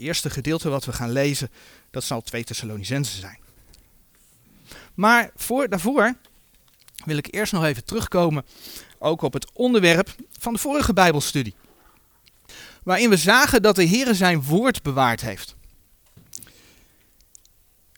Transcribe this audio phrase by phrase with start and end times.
[0.00, 1.50] eerste gedeelte wat we gaan lezen,
[1.90, 3.38] dat zal 2 Thessalonicenzen zijn.
[4.94, 6.14] Maar voor, daarvoor
[7.04, 8.44] wil ik eerst nog even terugkomen
[8.98, 11.54] ook op het onderwerp van de vorige Bijbelstudie.
[12.82, 15.56] Waarin we zagen dat de Heer zijn woord bewaard heeft.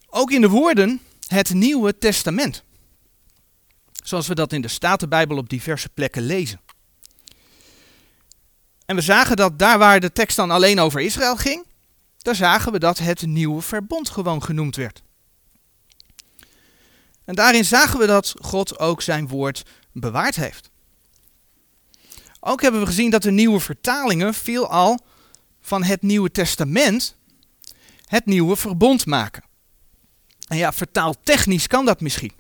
[0.09, 2.63] Ook in de woorden het Nieuwe Testament.
[4.05, 6.61] Zoals we dat in de Statenbijbel op diverse plekken lezen.
[8.87, 11.65] En we zagen dat daar waar de tekst dan alleen over Israël ging,
[12.23, 15.03] daar zagen we dat het nieuwe verbond gewoon genoemd werd.
[17.25, 20.71] En daarin zagen we dat God ook zijn woord bewaard heeft.
[22.41, 24.99] Ook hebben we gezien dat de nieuwe vertalingen veelal
[25.61, 27.17] van het Nieuwe Testament
[28.07, 29.45] het nieuwe verbond maken.
[30.49, 32.33] En ja, vertaaltechnisch kan dat misschien.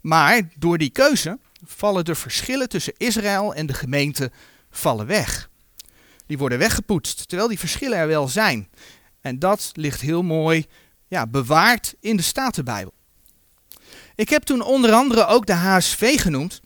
[0.00, 4.30] Maar door die keuze vallen de verschillen tussen Israël en de gemeente
[4.70, 5.50] vallen weg.
[6.26, 8.68] Die worden weggepoetst, terwijl die verschillen er wel zijn.
[9.20, 10.66] En dat ligt heel mooi
[11.08, 12.92] ja, bewaard in de Statenbijbel.
[14.14, 16.60] Ik heb toen onder andere ook de HSV genoemd,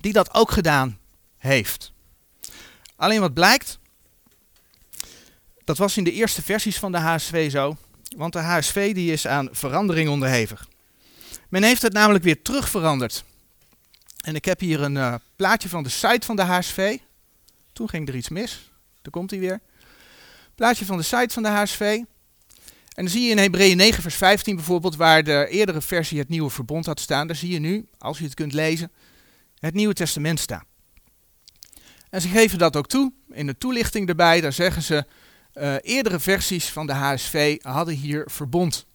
[0.00, 0.98] die dat ook gedaan
[1.36, 1.92] heeft.
[2.96, 3.78] Alleen wat blijkt,
[5.64, 7.76] dat was in de eerste versies van de HSV zo,
[8.16, 10.68] want de HSV die is aan verandering onderhevig.
[11.48, 13.24] Men heeft het namelijk weer terug veranderd.
[14.24, 16.98] En ik heb hier een uh, plaatje van de site van de HSV.
[17.74, 18.70] Toen ging er iets mis.
[19.02, 19.60] Daar komt hij weer.
[20.54, 21.80] Plaatje van de site van de HSV.
[21.80, 26.28] En dan zie je in Hebreeën 9 vers 15 bijvoorbeeld, waar de eerdere versie het
[26.28, 27.26] Nieuwe Verbond had staan.
[27.26, 28.92] Daar zie je nu, als je het kunt lezen,
[29.58, 30.64] het Nieuwe Testament staan.
[32.10, 35.04] En ze geven dat ook toe, in de toelichting erbij, daar zeggen ze,
[35.54, 38.86] uh, eerdere versies van de HSV hadden hier verbond.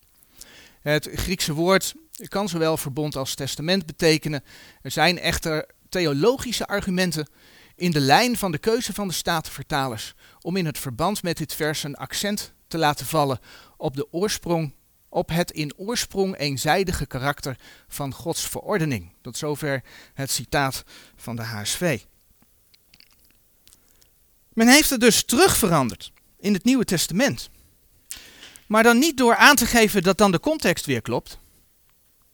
[0.81, 1.94] Het Griekse woord
[2.27, 4.44] kan zowel verbond als testament betekenen.
[4.81, 7.27] Er zijn echter theologische argumenten
[7.80, 11.53] in de lijn van de keuze van de statenvertalers om in het verband met dit
[11.53, 13.39] vers een accent te laten vallen
[13.77, 14.73] op de oorsprong,
[15.09, 17.57] op het in oorsprong eenzijdige karakter
[17.88, 19.13] van Gods verordening.
[19.22, 20.84] Tot zover het citaat
[21.16, 22.00] van de HSV.
[24.53, 27.50] Men heeft het dus terug veranderd in het Nieuwe Testament.
[28.67, 31.40] Maar dan niet door aan te geven dat dan de context weer klopt.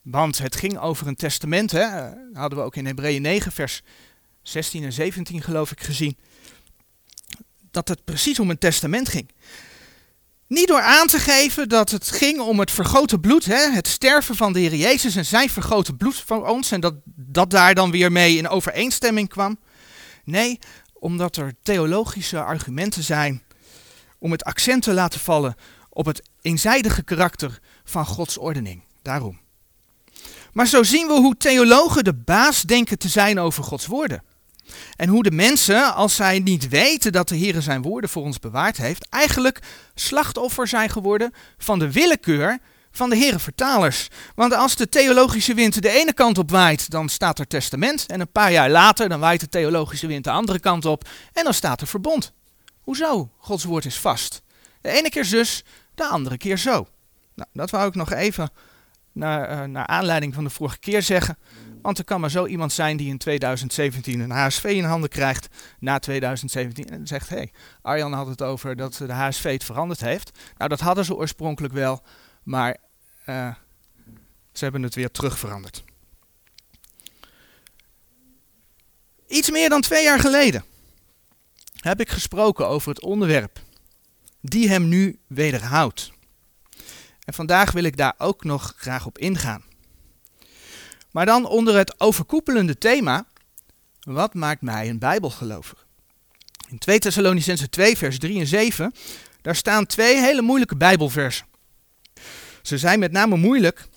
[0.02, 1.86] Want het ging over een testament, hè?
[2.34, 3.82] hadden we ook in Hebreeën 9, vers
[4.48, 6.18] 16 en 17 geloof ik gezien.
[7.72, 9.30] Dat het precies om een testament ging.
[10.48, 14.36] Niet door aan te geven dat het ging om het vergoten bloed, hè, het sterven
[14.36, 16.72] van de Heer Jezus en zijn vergoten bloed van ons.
[16.72, 19.60] En dat dat daar dan weer mee in overeenstemming kwam.
[20.24, 20.60] Nee,
[20.94, 23.44] omdat er theologische argumenten zijn
[24.20, 25.56] om het accent te laten vallen
[25.90, 28.84] op het eenzijdige karakter van Gods ordening.
[29.02, 29.40] Daarom.
[30.54, 34.24] Maar zo zien we hoe theologen de baas denken te zijn over Gods woorden.
[34.96, 38.40] En hoe de mensen, als zij niet weten dat de Heer zijn woorden voor ons
[38.40, 39.60] bewaard heeft, eigenlijk
[39.96, 42.60] slachtoffer zijn geworden van de willekeur
[42.92, 44.08] van de Heere vertalers.
[44.36, 48.06] Want als de theologische wind de ene kant op waait, dan staat er testament.
[48.06, 51.44] En een paar jaar later, dan waait de theologische wind de andere kant op en
[51.44, 52.34] dan staat er verbond.
[52.82, 53.30] Hoezo?
[53.38, 54.42] Gods woord is vast.
[54.82, 55.64] De ene keer zus,
[55.96, 56.88] de andere keer zo.
[57.36, 58.50] Nou, dat wou ik nog even
[59.12, 61.38] naar, uh, naar aanleiding van de vorige keer zeggen.
[61.86, 65.48] Want er kan maar zo iemand zijn die in 2017 een HSV in handen krijgt
[65.80, 67.52] na 2017 en zegt: hé, hey,
[67.82, 70.32] Arjan had het over dat de HSV het veranderd heeft.
[70.58, 72.04] Nou, dat hadden ze oorspronkelijk wel,
[72.44, 72.78] maar
[73.26, 73.54] uh,
[74.52, 75.84] ze hebben het weer terug veranderd.
[79.28, 80.64] Iets meer dan twee jaar geleden
[81.76, 83.60] heb ik gesproken over het onderwerp
[84.42, 86.12] die hem nu wederhoudt.
[87.26, 89.64] En vandaag wil ik daar ook nog graag op ingaan.
[91.16, 93.26] Maar dan onder het overkoepelende thema:
[94.00, 95.78] wat maakt mij een Bijbelgelover?
[96.68, 98.94] In 2 Thessalonicense 2, vers 3 en 7,
[99.42, 101.46] daar staan twee hele moeilijke Bijbelversen.
[102.62, 103.88] Ze zijn met name moeilijk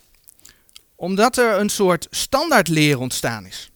[0.95, 3.71] omdat er een soort standaardleer ontstaan is,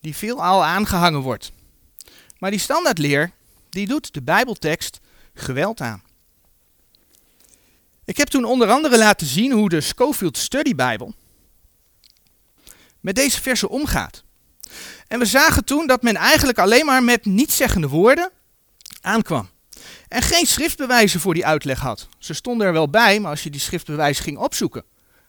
[0.00, 1.52] die veelal aangehangen wordt.
[2.38, 3.30] Maar die standaardleer,
[3.68, 5.00] die doet de Bijbeltekst
[5.34, 6.02] geweld aan.
[8.04, 11.14] Ik heb toen onder andere laten zien hoe de Schofield Study Bijbel
[13.06, 14.24] met deze versen omgaat.
[15.06, 18.30] En we zagen toen dat men eigenlijk alleen maar met nietszeggende woorden
[19.00, 19.48] aankwam.
[20.08, 22.08] En geen schriftbewijzen voor die uitleg had.
[22.18, 24.84] Ze stonden er wel bij, maar als je die schriftbewijzen ging opzoeken,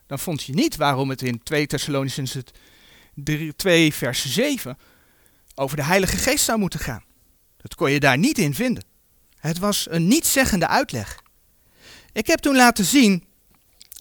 [0.07, 2.37] dan vond je niet waarom het in 2 Thessalonians
[3.55, 4.77] 2 vers 7
[5.55, 7.03] over de Heilige Geest zou moeten gaan.
[7.57, 8.83] Dat kon je daar niet in vinden.
[9.39, 11.21] Het was een nietszeggende uitleg.
[12.11, 13.25] Ik heb toen laten zien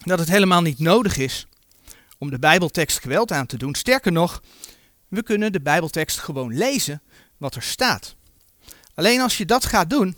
[0.05, 1.46] dat het helemaal niet nodig is
[2.18, 3.74] om de Bijbeltekst geweld aan te doen.
[3.74, 4.42] Sterker nog,
[5.08, 7.02] we kunnen de Bijbeltekst gewoon lezen
[7.36, 8.16] wat er staat.
[8.94, 10.16] Alleen als je dat gaat doen,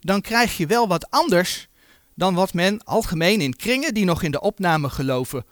[0.00, 1.68] dan krijg je wel wat anders
[2.14, 5.44] dan wat men algemeen in kringen die nog in de opname geloven,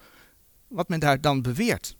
[0.69, 1.97] wat men daar dan beweert.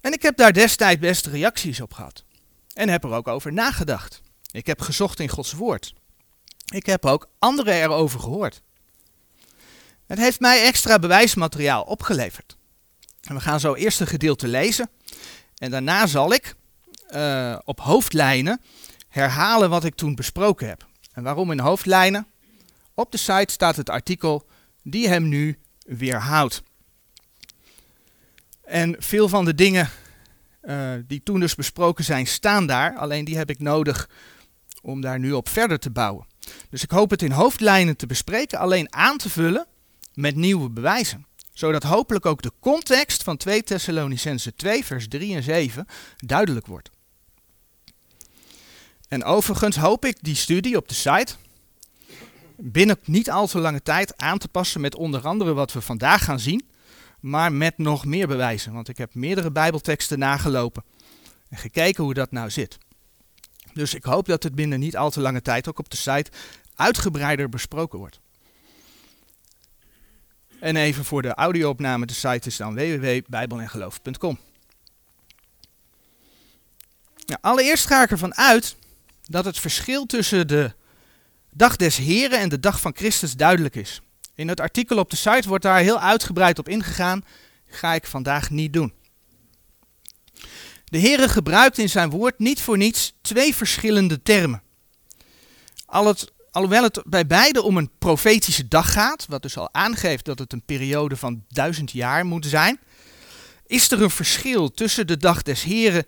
[0.00, 2.24] En ik heb daar destijds best reacties op gehad.
[2.72, 4.20] En heb er ook over nagedacht.
[4.50, 5.94] Ik heb gezocht in Gods woord.
[6.66, 8.62] Ik heb ook anderen erover gehoord.
[10.10, 12.56] Het heeft mij extra bewijsmateriaal opgeleverd.
[13.22, 14.90] En we gaan zo eerst een gedeelte lezen.
[15.56, 16.54] En daarna zal ik
[17.14, 18.60] uh, op hoofdlijnen
[19.08, 20.86] herhalen wat ik toen besproken heb.
[21.12, 22.26] En waarom in hoofdlijnen?
[22.94, 24.46] Op de site staat het artikel
[24.82, 26.62] die hem nu weerhoudt.
[28.62, 29.88] En veel van de dingen
[30.62, 32.96] uh, die toen dus besproken zijn, staan daar.
[32.96, 34.08] Alleen die heb ik nodig
[34.82, 36.26] om daar nu op verder te bouwen.
[36.70, 39.66] Dus ik hoop het in hoofdlijnen te bespreken, alleen aan te vullen
[40.14, 41.26] met nieuwe bewijzen.
[41.52, 45.86] Zodat hopelijk ook de context van 2 Thessalonicense 2, vers 3 en 7
[46.16, 46.90] duidelijk wordt.
[49.08, 51.34] En overigens hoop ik die studie op de site
[52.56, 56.24] binnen niet al te lange tijd aan te passen met onder andere wat we vandaag
[56.24, 56.64] gaan zien,
[57.20, 58.72] maar met nog meer bewijzen.
[58.72, 60.84] Want ik heb meerdere Bijbelteksten nagelopen
[61.48, 62.78] en gekeken hoe dat nou zit.
[63.72, 66.30] Dus ik hoop dat het binnen niet al te lange tijd ook op de site
[66.74, 68.20] uitgebreider besproken wordt.
[70.60, 74.38] En even voor de audio-opname, de site is dan www.bijbelengeloof.com.
[77.26, 78.76] Nou, allereerst ga ik ervan uit
[79.22, 80.72] dat het verschil tussen de
[81.50, 84.00] dag des Heren en de dag van Christus duidelijk is.
[84.34, 87.24] In het artikel op de site wordt daar heel uitgebreid op ingegaan.
[87.66, 88.92] Ga ik vandaag niet doen.
[90.84, 94.62] De Heere gebruikt in zijn woord niet voor niets twee verschillende termen.
[95.86, 100.24] Al het, alhoewel het bij beide om een profetische dag gaat, wat dus al aangeeft
[100.24, 102.80] dat het een periode van duizend jaar moet zijn,
[103.66, 106.04] is er een verschil tussen de dag des Heren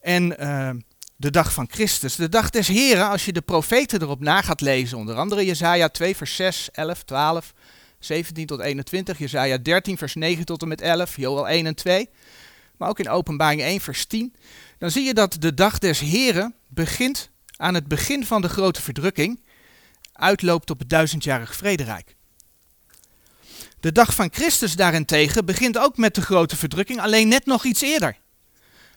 [0.00, 0.70] en uh,
[1.16, 2.16] de dag van Christus.
[2.16, 5.88] De dag des Heren, als je de profeten erop na gaat lezen, onder andere Jezaja
[5.88, 7.52] 2 vers 6, 11, 12,
[7.98, 12.08] 17 tot 21, Jezaja 13 vers 9 tot en met 11, Joel 1 en 2,
[12.76, 14.34] maar ook in Openbaring 1 vers 10,
[14.78, 18.82] dan zie je dat de dag des Heren begint aan het begin van de grote
[18.82, 19.40] verdrukking,
[20.14, 22.16] uitloopt op het duizendjarig vrederijk.
[23.80, 27.80] De dag van Christus daarentegen begint ook met de grote verdrukking, alleen net nog iets
[27.80, 28.16] eerder.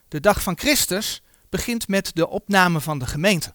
[0.08, 3.54] De dag van Christus begint met de opname van de gemeente.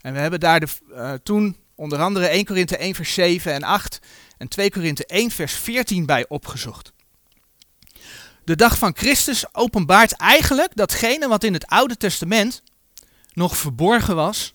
[0.00, 3.62] En we hebben daar de, uh, toen onder andere 1 Korinthe 1 vers 7 en
[3.62, 3.98] 8
[4.38, 6.92] en 2 Korinthe 1 vers 14 bij opgezocht.
[8.44, 12.62] De dag van Christus openbaart eigenlijk datgene wat in het Oude Testament
[13.32, 14.54] nog verborgen was.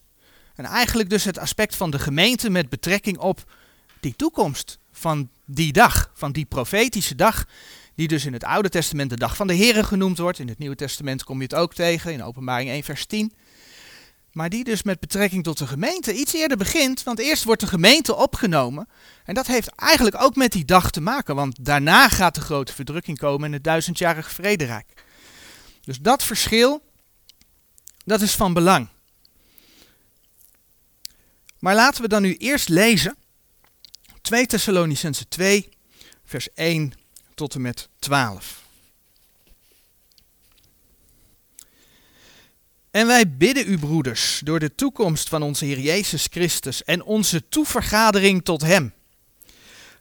[0.61, 3.51] En eigenlijk dus het aspect van de gemeente met betrekking op
[3.99, 7.45] die toekomst van die dag, van die profetische dag
[7.95, 10.39] die dus in het Oude Testament de dag van de Here genoemd wordt.
[10.39, 13.33] In het Nieuwe Testament kom je het ook tegen, in Openbaring 1 vers 10.
[14.31, 17.67] Maar die dus met betrekking tot de gemeente iets eerder begint, want eerst wordt de
[17.67, 18.87] gemeente opgenomen.
[19.25, 22.73] En dat heeft eigenlijk ook met die dag te maken, want daarna gaat de grote
[22.73, 25.05] verdrukking komen in het duizendjarig vrederijk.
[25.81, 26.81] Dus dat verschil,
[28.05, 28.87] dat is van belang.
[31.61, 33.15] Maar laten we dan nu eerst lezen
[34.21, 35.69] 2 Thessalonicense 2,
[36.25, 36.93] vers 1
[37.35, 38.63] tot en met 12.
[42.91, 47.47] En wij bidden u, broeders, door de toekomst van onze Heer Jezus Christus en onze
[47.49, 48.93] toevergadering tot Hem,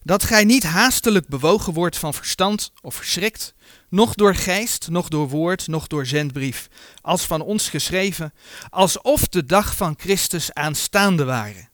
[0.02, 3.54] dat gij niet haastelijk bewogen wordt van verstand of verschrikt,
[3.88, 6.69] noch door geest, noch door woord, noch door zendbrief,
[7.00, 8.33] als van ons geschreven,
[8.71, 11.69] alsof de dag van Christus aanstaande waren.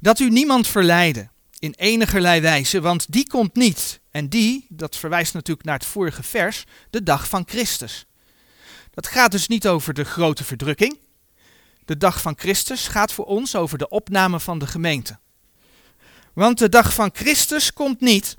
[0.00, 4.00] Dat u niemand verleiden in enigerlei wijze, want die komt niet.
[4.10, 8.06] En die, dat verwijst natuurlijk naar het vorige vers, de dag van Christus.
[8.90, 10.98] Dat gaat dus niet over de grote verdrukking.
[11.84, 15.18] De dag van Christus gaat voor ons over de opname van de gemeente.
[16.34, 18.36] Want de dag van Christus komt niet.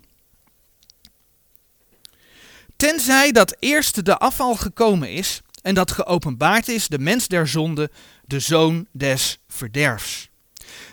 [2.75, 7.91] Tenzij dat eerst de afval gekomen is en dat geopenbaard is de mens der zonde,
[8.25, 10.31] de zoon des verderfs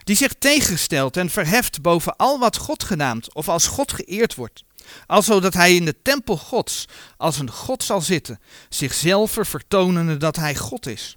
[0.05, 4.65] die zich tegengesteld en verheft boven al wat God genaamd of als God geëerd wordt,
[5.07, 6.85] alzo dat hij in de tempel Gods
[7.17, 11.17] als een God zal zitten, zichzelf vertonende dat hij God is.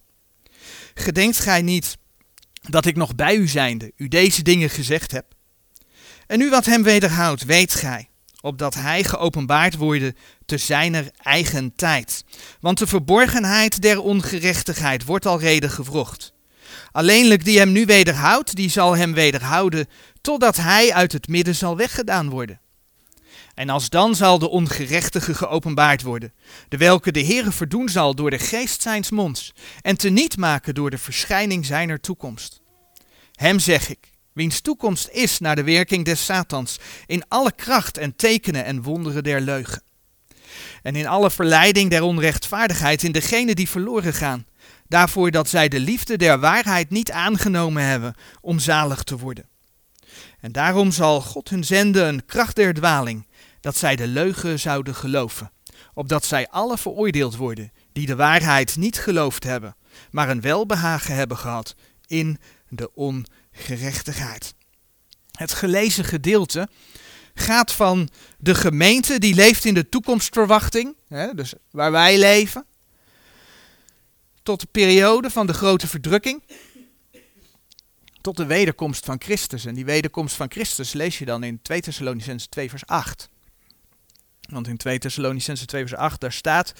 [0.94, 1.98] Gedenkt gij niet
[2.62, 5.33] dat ik nog bij u zijnde u deze dingen gezegd heb?
[6.28, 8.10] En nu wat hem wederhoudt, weet gij,
[8.42, 10.16] opdat hij geopenbaard worden
[10.46, 12.24] te zijner eigen tijd.
[12.60, 16.34] Want de verborgenheid der ongerechtigheid wordt al reden gewrocht.
[16.92, 19.88] Alleenlijk die hem nu wederhoudt, die zal hem wederhouden,
[20.22, 22.60] totdat hij uit het midden zal weggedaan worden.
[23.54, 26.34] En als dan zal de ongerechtige geopenbaard worden,
[26.70, 30.76] de welke de Heere verdoen zal door de geest zijns monds, en te niet maken
[30.76, 32.62] door de verschijning zijner toekomst.
[33.34, 38.16] Hem zeg ik, wiens toekomst is naar de werking des Satans, in alle kracht en
[38.16, 39.84] tekenen en wonderen der leugen.
[40.82, 44.46] En in alle verleiding der onrechtvaardigheid in degenen die verloren gaan,
[44.88, 49.46] daarvoor dat zij de liefde der waarheid niet aangenomen hebben om zalig te worden.
[50.40, 53.28] En daarom zal God hun zenden een kracht der dwaling,
[53.62, 55.52] dat zij de leugen zouden geloven,
[55.94, 59.76] opdat zij alle veroordeeld worden, die de waarheid niet geloofd hebben,
[60.12, 61.76] maar een welbehagen hebben gehad
[62.08, 62.38] in
[62.70, 62.96] de
[63.58, 64.54] ongerechtigheid.
[65.32, 66.70] Het gelezen gedeelte
[67.34, 72.66] gaat van de gemeente die leeft in de toekomstverwachting, hè, dus waar wij leven,
[74.44, 76.44] tot de periode van de grote verdrukking,
[78.22, 79.66] tot de wederkomst van Christus.
[79.66, 83.30] En die wederkomst van Christus lees je dan in 2 Thessalonicense 2 vers 8.
[84.50, 86.74] Want in 2 Thessalonicense 2 vers 8 daar staat,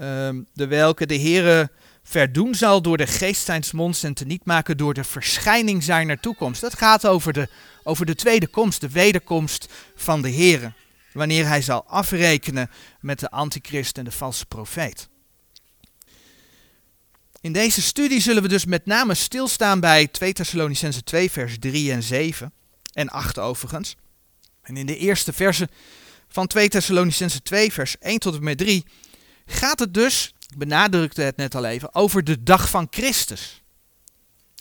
[0.00, 1.70] um, de welke de Heere
[2.04, 6.20] verdoen zal door de geest zijns monds en te niet maken door de verschijning zijner
[6.20, 6.60] toekomst.
[6.60, 7.48] Dat gaat over de,
[7.82, 10.72] over de tweede komst, de wederkomst van de Heere.
[11.12, 12.70] Wanneer hij zal afrekenen
[13.00, 15.08] met de antichrist en de valse profeet.
[17.40, 21.92] In deze studie zullen we dus met name stilstaan bij 2 Thessalonicense 2 vers 3
[21.92, 22.52] en 7
[22.92, 23.96] en 8 overigens.
[24.62, 25.68] En in de eerste verse
[26.28, 28.84] van 2 Thessalonicense 2 vers 1 tot en met 3
[29.46, 33.62] gaat het dus, ik benadrukte het net al even, over de dag van Christus.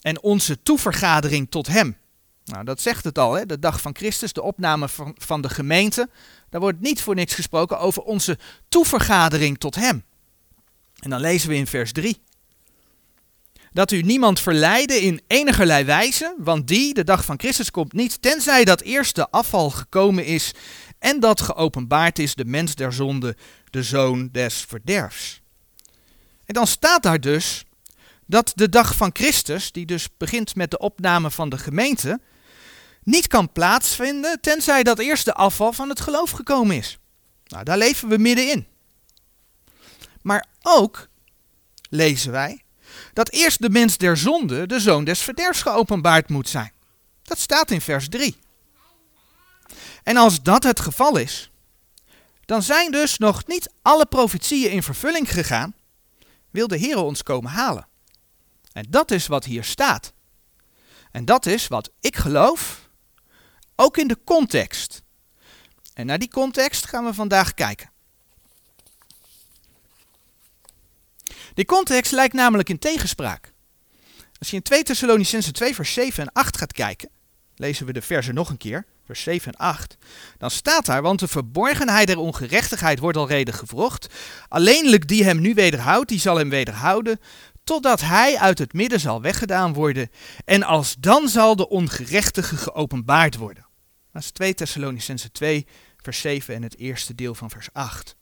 [0.01, 1.97] En onze toevergadering tot hem.
[2.45, 3.45] Nou, dat zegt het al, hè?
[3.45, 6.09] de dag van Christus, de opname van, van de gemeente.
[6.49, 8.37] Daar wordt niet voor niks gesproken over onze
[8.69, 10.03] toevergadering tot hem.
[10.99, 12.21] En dan lezen we in vers 3
[13.71, 18.21] dat u niemand verleiden in enigerlei wijze, want die, de dag van Christus, komt niet,
[18.21, 20.51] tenzij dat eerst de afval gekomen is
[20.99, 23.35] en dat geopenbaard is de mens der zonde,
[23.69, 25.42] de zoon des verderfs.
[26.45, 27.63] En dan staat daar dus
[28.25, 32.19] dat de dag van Christus, die dus begint met de opname van de gemeente,
[33.03, 36.97] niet kan plaatsvinden tenzij dat eerst de afval van het geloof gekomen is.
[37.45, 38.67] Nou, daar leven we middenin.
[40.21, 41.07] Maar ook
[41.89, 42.63] lezen wij
[43.13, 46.71] dat eerst de mens der zonde, de zoon des verderfs, geopenbaard moet zijn.
[47.23, 48.37] Dat staat in vers 3.
[50.03, 51.51] En als dat het geval is,
[52.45, 55.75] dan zijn dus nog niet alle profetieën in vervulling gegaan,
[56.53, 57.87] wil de Heer ons komen halen.
[58.71, 60.13] En dat is wat hier staat.
[61.11, 62.89] En dat is wat ik geloof,
[63.75, 65.03] ook in de context.
[65.93, 67.91] En naar die context gaan we vandaag kijken.
[71.53, 73.53] Die context lijkt namelijk in tegenspraak.
[74.39, 77.09] Als je in 2 Thessalonicense 2 vers 7 en 8 gaat kijken,
[77.55, 79.97] lezen we de versen nog een keer, vers 7 en 8,
[80.37, 84.07] dan staat daar, want de verborgenheid der ongerechtigheid wordt al reden gevrocht,
[84.47, 87.19] alleenlijk die hem nu wederhoudt, die zal hem wederhouden,
[87.63, 90.09] totdat hij uit het midden zal weggedaan worden,
[90.45, 93.65] en als dan zal de ongerechtige geopenbaard worden.
[94.11, 95.67] Dat is 2 Thessalonicense 2
[95.97, 98.15] vers 7 en het eerste deel van vers 8.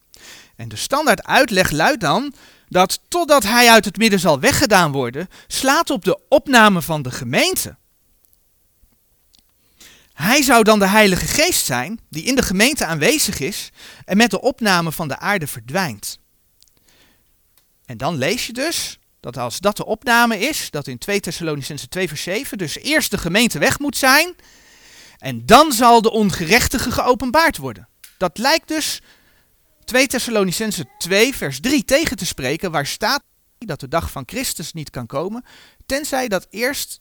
[0.55, 2.33] En de standaard uitleg luidt dan
[2.67, 7.11] dat totdat hij uit het midden zal weggedaan worden, slaat op de opname van de
[7.11, 7.77] gemeente.
[10.21, 13.69] Hij zou dan de Heilige Geest zijn, die in de gemeente aanwezig is
[14.05, 16.19] en met de opname van de aarde verdwijnt.
[17.85, 21.87] En dan lees je dus dat als dat de opname is, dat in 2 Thessalonicense
[21.87, 24.35] 2 vers 7, dus eerst de gemeente weg moet zijn
[25.17, 27.87] en dan zal de ongerechtige geopenbaard worden.
[28.17, 29.01] Dat lijkt dus
[29.85, 33.23] 2 Thessalonicense 2 vers 3 tegen te spreken, waar staat
[33.57, 35.45] dat de dag van Christus niet kan komen,
[35.85, 36.99] tenzij dat eerst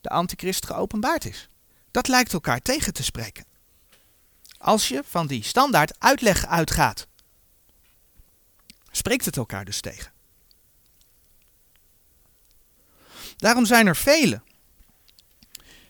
[0.00, 1.48] de antichrist geopenbaard is.
[1.92, 3.44] Dat lijkt elkaar tegen te spreken.
[4.58, 7.06] Als je van die standaard uitleg uitgaat,
[8.90, 10.12] spreekt het elkaar dus tegen.
[13.36, 14.42] Daarom zijn er velen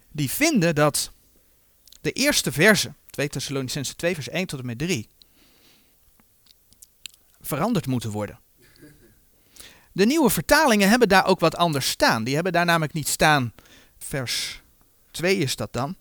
[0.09, 1.13] die vinden dat
[2.01, 5.09] de eerste verse, 2 Thessalonicense 2 vers 1 tot en met 3,
[7.41, 8.41] veranderd moeten worden.
[9.93, 12.25] De nieuwe vertalingen hebben daar ook wat anders staan.
[12.25, 13.53] Die hebben daar namelijk niet staan,
[13.99, 14.62] vers
[15.13, 15.97] 2 is dat dan,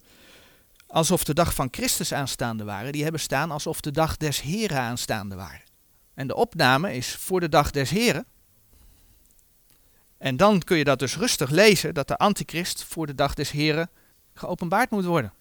[0.88, 2.92] alsof de dag van Christus aanstaande waren.
[2.92, 5.64] Die hebben staan alsof de dag des Heren aanstaande waren.
[6.14, 8.26] En de opname is voor de dag des Heren.
[10.18, 13.52] En dan kun je dat dus rustig lezen, dat de antichrist voor de dag des
[13.52, 13.90] Heren
[14.34, 15.34] geopenbaard moet worden.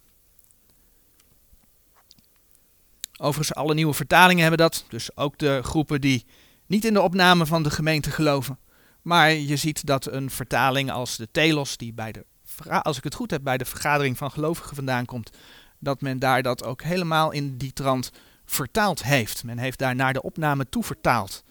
[3.17, 4.85] Overigens, alle nieuwe vertalingen hebben dat.
[4.89, 6.27] Dus ook de groepen die
[6.67, 8.59] niet in de opname van de gemeente geloven.
[9.03, 12.25] Maar je ziet dat een vertaling als de Telos, die bij de,
[12.69, 15.31] als ik het goed heb, bij de vergadering van gelovigen vandaan komt,
[15.79, 18.11] dat men daar dat ook helemaal in die trant
[18.45, 19.45] vertaald heeft.
[19.45, 21.45] Men heeft daar naar de opname toe vertaald.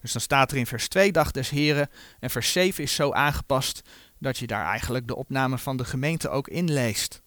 [0.00, 1.90] Dus dan staat er in vers 2, dag des heren,
[2.20, 3.82] en vers 7 is zo aangepast,
[4.18, 7.22] dat je daar eigenlijk de opname van de gemeente ook inleest.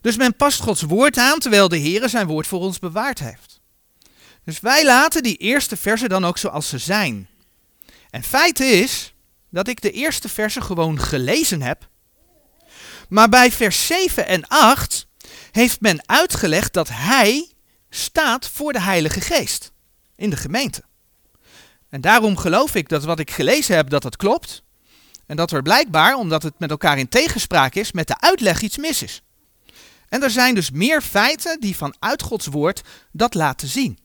[0.00, 3.60] Dus men past Gods woord aan terwijl de Heer zijn woord voor ons bewaard heeft.
[4.44, 7.28] Dus wij laten die eerste versen dan ook zoals ze zijn.
[8.10, 9.14] En feit is
[9.50, 11.88] dat ik de eerste versen gewoon gelezen heb.
[13.08, 15.06] Maar bij vers 7 en 8
[15.50, 17.50] heeft men uitgelegd dat hij
[17.90, 19.72] staat voor de Heilige Geest
[20.16, 20.82] in de gemeente.
[21.88, 24.62] En daarom geloof ik dat wat ik gelezen heb, dat het klopt.
[25.26, 28.76] En dat er blijkbaar, omdat het met elkaar in tegenspraak is, met de uitleg iets
[28.76, 29.22] mis is.
[30.08, 33.98] En er zijn dus meer feiten die vanuit Gods woord dat laten zien.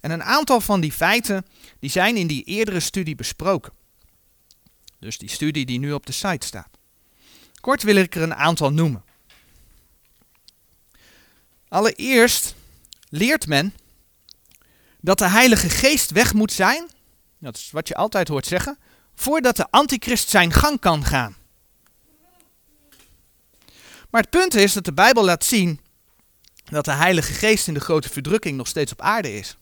[0.00, 1.46] En een aantal van die feiten
[1.80, 3.72] die zijn in die eerdere studie besproken.
[5.02, 6.68] Dus die studie die nu op de site staat.
[7.60, 9.04] Kort wil ik er een aantal noemen.
[11.68, 12.54] Allereerst
[13.08, 13.74] leert men
[15.00, 16.88] dat de Heilige Geest weg moet zijn,
[17.38, 18.78] dat is wat je altijd hoort zeggen,
[19.14, 21.36] voordat de antichrist zijn gang kan gaan.
[24.10, 25.80] Maar het punt is dat de Bijbel laat zien
[26.64, 29.56] dat de Heilige Geest in de grote verdrukking nog steeds op aarde is.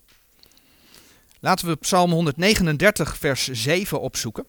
[1.38, 4.46] Laten we Psalm 139, vers 7 opzoeken.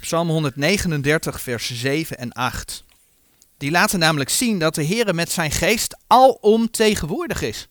[0.00, 2.84] Psalm 139, vers 7 en 8.
[3.56, 7.68] Die laten namelijk zien dat de Heer met zijn geest alom tegenwoordig is.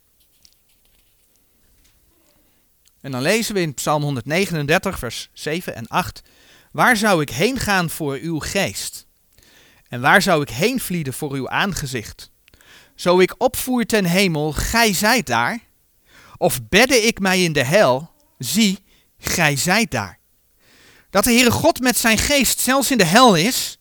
[3.01, 6.21] En dan lezen we in Psalm 139, vers 7 en 8.
[6.71, 9.05] Waar zou ik heen gaan voor uw geest?
[9.87, 12.31] En waar zou ik heen vlieden voor uw aangezicht?
[12.95, 15.59] Zo ik opvoer ten hemel, gij zijt daar.
[16.37, 18.79] Of bedde ik mij in de hel, zie,
[19.17, 20.18] gij zijt daar.
[21.09, 23.77] Dat de Heere God met zijn geest zelfs in de hel is,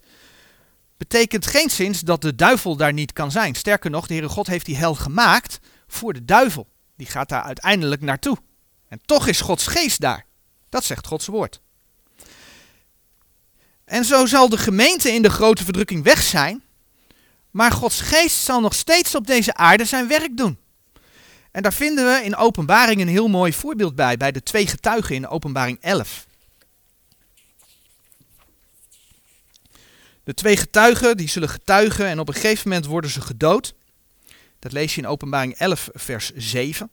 [0.96, 3.54] betekent geen zins dat de duivel daar niet kan zijn.
[3.54, 6.68] Sterker nog, de Heere God heeft die hel gemaakt voor de duivel.
[6.96, 8.36] Die gaat daar uiteindelijk naartoe.
[8.88, 10.26] En toch is Gods geest daar.
[10.68, 11.60] Dat zegt Gods woord.
[13.84, 16.62] En zo zal de gemeente in de grote verdrukking weg zijn,
[17.50, 20.58] maar Gods geest zal nog steeds op deze aarde zijn werk doen.
[21.50, 25.14] En daar vinden we in Openbaring een heel mooi voorbeeld bij, bij de twee getuigen
[25.14, 26.26] in Openbaring 11.
[30.28, 33.74] De twee getuigen, die zullen getuigen en op een gegeven moment worden ze gedood.
[34.58, 36.90] Dat lees je in Openbaring 11, vers 7.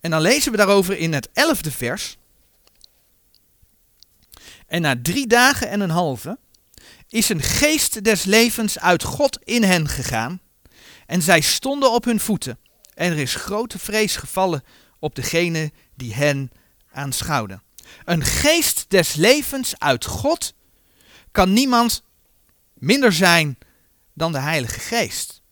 [0.00, 2.16] En dan lezen we daarover in het elfde vers.
[4.66, 6.38] En na drie dagen en een halve
[7.08, 10.40] is een geest des levens uit God in hen gegaan.
[11.06, 12.58] En zij stonden op hun voeten.
[12.94, 14.64] En er is grote vrees gevallen
[14.98, 16.50] op degene die hen
[16.92, 17.62] aanschouwden.
[18.04, 20.54] Een geest des levens uit God
[21.34, 22.02] kan niemand
[22.74, 23.58] minder zijn
[24.12, 25.42] dan de Heilige Geest.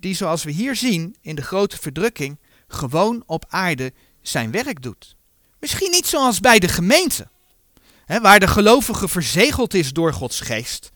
[0.00, 5.16] Die zoals we hier zien in de grote verdrukking gewoon op aarde zijn werk doet.
[5.60, 7.28] Misschien niet zoals bij de gemeente,
[8.04, 10.90] hè, waar de gelovige verzegeld is door Gods geest.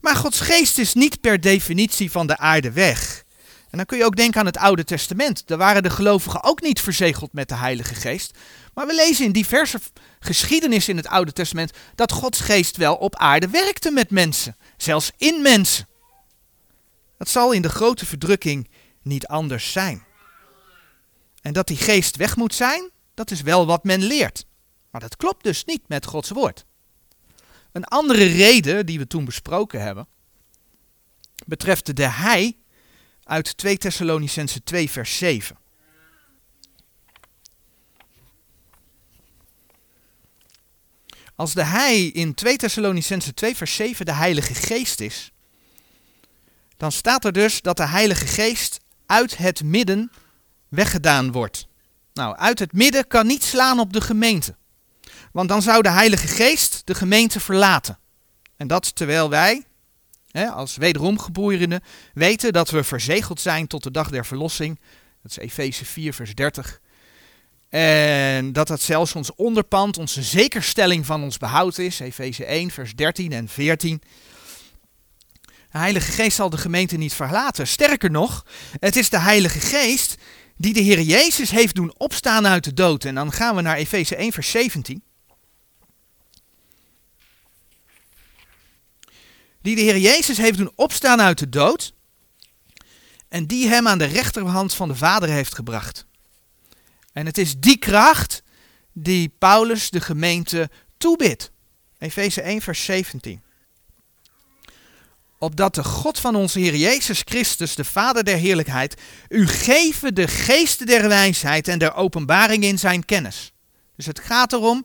[0.00, 3.24] Maar Gods geest is niet per definitie van de aarde weg.
[3.70, 5.46] En dan kun je ook denken aan het Oude Testament.
[5.46, 8.38] Daar waren de gelovigen ook niet verzegeld met de Heilige Geest.
[8.74, 9.80] Maar we lezen in diverse
[10.18, 15.12] geschiedenissen in het Oude Testament dat Gods geest wel op aarde werkte met mensen, zelfs
[15.16, 15.88] in mensen.
[17.18, 18.70] Dat zal in de grote verdrukking
[19.02, 20.02] niet anders zijn.
[21.42, 24.46] En dat die geest weg moet zijn, dat is wel wat men leert.
[24.90, 26.64] Maar dat klopt dus niet met Gods woord.
[27.72, 30.06] Een andere reden die we toen besproken hebben,
[31.46, 32.56] betreft de hij
[33.28, 35.56] uit 2 Thessalonicense 2 vers 7.
[41.34, 45.32] Als de hij in 2 Thessalonicense 2 vers 7 de Heilige Geest is,
[46.76, 50.10] dan staat er dus dat de Heilige Geest uit het midden
[50.68, 51.66] weggedaan wordt.
[52.12, 54.56] Nou, uit het midden kan niet slaan op de gemeente.
[55.32, 57.98] Want dan zou de Heilige Geest de gemeente verlaten.
[58.56, 59.67] En dat terwijl wij,
[60.46, 61.18] als wederom
[62.14, 64.80] weten dat we verzegeld zijn tot de dag der verlossing.
[65.22, 66.80] Dat is Efeze 4, vers 30.
[67.68, 72.00] En dat dat zelfs ons onderpand, onze zekerstelling van ons behoud is.
[72.00, 74.02] Efeze 1, vers 13 en 14.
[75.70, 77.66] De Heilige Geest zal de gemeente niet verlaten.
[77.66, 78.46] Sterker nog,
[78.80, 80.16] het is de Heilige Geest
[80.56, 83.04] die de Heer Jezus heeft doen opstaan uit de dood.
[83.04, 85.02] En dan gaan we naar Efeze 1, vers 17.
[89.68, 91.92] Die de Heer Jezus heeft doen opstaan uit de dood.
[93.28, 96.06] En die hem aan de rechterhand van de Vader heeft gebracht.
[97.12, 98.42] En het is die kracht
[98.92, 101.50] die Paulus de gemeente toebidt.
[101.98, 103.42] Efeze 1, vers 17.
[105.38, 110.28] opdat de God van onze Heer Jezus Christus, de Vader der heerlijkheid, u geven de
[110.28, 113.52] geest der wijsheid en der openbaring in zijn kennis.
[113.96, 114.84] Dus het gaat erom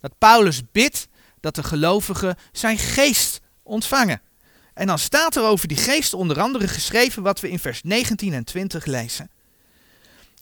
[0.00, 1.08] dat Paulus bidt
[1.40, 4.20] dat de gelovigen zijn geest ontvangen.
[4.74, 8.32] En dan staat er over die geest onder andere geschreven wat we in vers 19
[8.32, 9.30] en 20 lezen.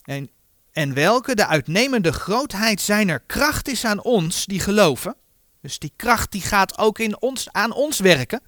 [0.05, 0.31] En,
[0.73, 5.17] en welke de uitnemende grootheid zijner kracht is aan ons die geloven.
[5.63, 8.43] Dus die kracht die gaat ook in ons, aan ons werken.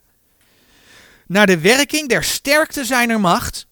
[1.27, 3.67] Naar de werking der sterkte zijner macht,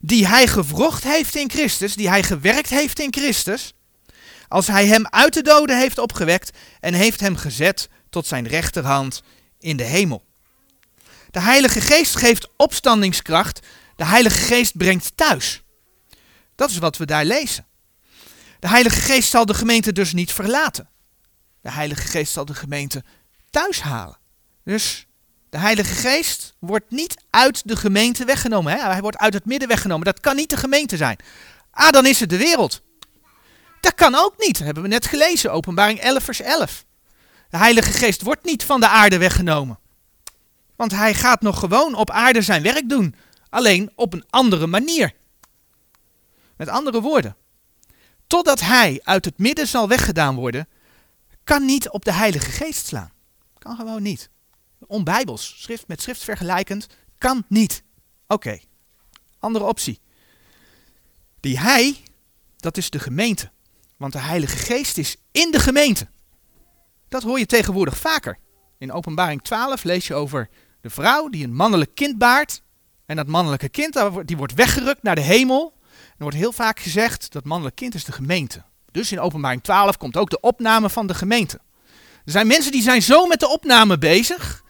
[0.00, 3.74] die hij gewrocht heeft in Christus, die hij gewerkt heeft in Christus,
[4.48, 9.22] als hij hem uit de doden heeft opgewekt en heeft hem gezet tot zijn rechterhand
[9.58, 10.24] in de hemel.
[11.30, 13.66] De Heilige Geest geeft opstandingskracht,
[13.96, 15.62] de Heilige Geest brengt thuis.
[16.54, 17.66] Dat is wat we daar lezen.
[18.58, 20.88] De Heilige Geest zal de gemeente dus niet verlaten.
[21.60, 23.04] De Heilige Geest zal de gemeente
[23.50, 24.18] thuis halen.
[24.64, 25.06] Dus
[25.50, 28.72] de Heilige Geest wordt niet uit de gemeente weggenomen.
[28.72, 28.78] Hè?
[28.78, 30.04] Hij wordt uit het midden weggenomen.
[30.04, 31.18] Dat kan niet de gemeente zijn.
[31.70, 32.82] Ah, dan is het de wereld.
[33.80, 34.54] Dat kan ook niet.
[34.54, 35.52] Dat hebben we net gelezen.
[35.52, 36.84] Openbaring 11, vers 11.
[37.48, 39.78] De Heilige Geest wordt niet van de aarde weggenomen.
[40.76, 43.14] Want hij gaat nog gewoon op aarde zijn werk doen.
[43.48, 45.14] Alleen op een andere manier.
[46.56, 47.36] Met andere woorden.
[48.26, 50.68] Totdat hij uit het midden zal weggedaan worden,
[51.44, 53.12] kan niet op de Heilige Geest slaan.
[53.58, 54.30] Kan gewoon niet.
[54.86, 56.86] Onbijbels, schrift met schrift vergelijkend,
[57.18, 57.82] kan niet.
[58.26, 58.58] Oké,
[59.38, 60.00] andere optie.
[61.40, 62.02] Die hij,
[62.56, 63.50] dat is de gemeente.
[63.96, 66.08] Want de Heilige Geest is in de gemeente.
[67.08, 68.38] Dat hoor je tegenwoordig vaker.
[68.78, 70.48] In Openbaring 12 lees je over
[70.80, 72.62] de vrouw die een mannelijk kind baart.
[73.06, 75.72] En dat mannelijke kind die wordt weggerukt naar de hemel.
[75.92, 78.62] Er wordt heel vaak gezegd dat mannelijk kind is de gemeente.
[78.90, 81.60] Dus in Openbaring 12 komt ook de opname van de gemeente.
[82.24, 84.62] Er zijn mensen die zijn zo met de opname bezig.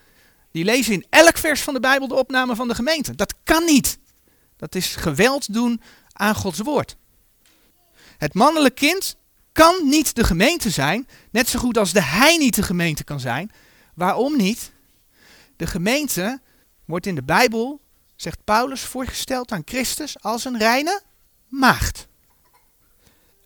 [0.50, 3.14] Die lezen in elk vers van de Bijbel de opname van de gemeente.
[3.14, 3.98] Dat kan niet.
[4.56, 5.80] Dat is geweld doen
[6.12, 6.96] aan Gods woord.
[8.18, 9.16] Het mannelijk kind
[9.58, 13.20] kan niet de gemeente zijn, net zo goed als de hij niet de gemeente kan
[13.20, 13.50] zijn.
[13.94, 14.72] Waarom niet?
[15.56, 16.40] De gemeente
[16.84, 17.80] wordt in de Bijbel,
[18.16, 21.02] zegt Paulus, voorgesteld aan Christus als een reine
[21.48, 22.06] maagd.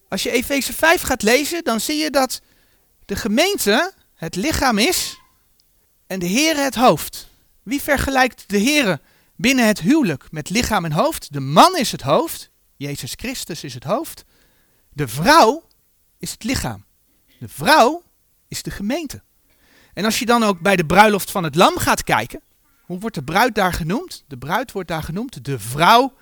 [0.09, 2.41] Als je Efeze 5 gaat lezen, dan zie je dat
[3.05, 5.19] de gemeente het lichaam is
[6.07, 7.29] en de Heer het hoofd.
[7.63, 9.01] Wie vergelijkt de Heer
[9.37, 11.33] binnen het huwelijk met lichaam en hoofd?
[11.33, 14.25] De man is het hoofd, Jezus Christus is het hoofd.
[14.91, 15.71] De vrouw
[16.23, 16.85] is het lichaam.
[17.39, 18.03] De vrouw
[18.49, 19.23] is de gemeente.
[19.95, 22.41] En als je dan ook bij de bruiloft van het lam gaat kijken,
[22.83, 24.25] hoe wordt de bruid daar genoemd?
[24.27, 26.15] De bruid wordt daar genoemd de vrouw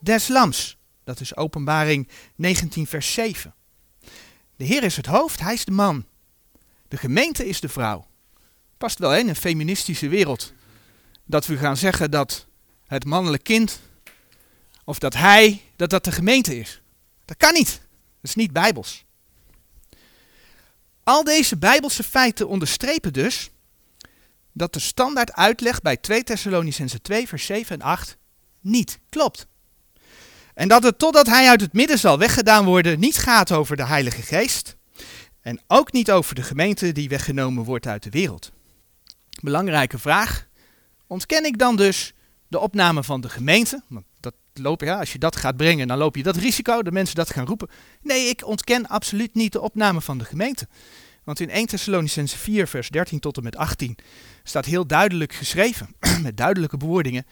[0.00, 0.78] des lams.
[1.04, 3.54] Dat is openbaring 19 vers 7.
[4.56, 6.06] De Heer is het hoofd, hij is de man.
[6.88, 8.06] De gemeente is de vrouw.
[8.76, 10.52] Past wel in een feministische wereld.
[11.24, 12.46] Dat we gaan zeggen dat
[12.86, 13.80] het mannelijk kind,
[14.84, 16.80] of dat hij, dat dat de gemeente is.
[17.24, 17.70] Dat kan niet.
[18.20, 19.06] Dat is niet bijbels.
[21.08, 23.50] Al deze bijbelse feiten onderstrepen dus
[24.52, 28.16] dat de standaard uitleg bij 2 Thessalonicense 2 vers 7 en 8
[28.60, 29.46] niet klopt.
[30.54, 33.86] En dat het totdat hij uit het midden zal weggedaan worden niet gaat over de
[33.86, 34.76] Heilige Geest
[35.40, 38.50] en ook niet over de gemeente die weggenomen wordt uit de wereld.
[39.42, 40.46] Belangrijke vraag.
[41.06, 42.14] Ontken ik dan dus
[42.48, 43.82] de opname van de gemeente?
[43.88, 44.06] Want
[44.58, 47.32] loop, ja, als je dat gaat brengen, dan loop je dat risico, de mensen dat
[47.32, 47.68] gaan roepen.
[48.02, 50.68] Nee, ik ontken absoluut niet de opname van de gemeente.
[51.24, 53.98] Want in 1 Thessalonicense 4, vers 13 tot en met 18
[54.42, 57.26] staat heel duidelijk geschreven, met duidelijke bewoordingen,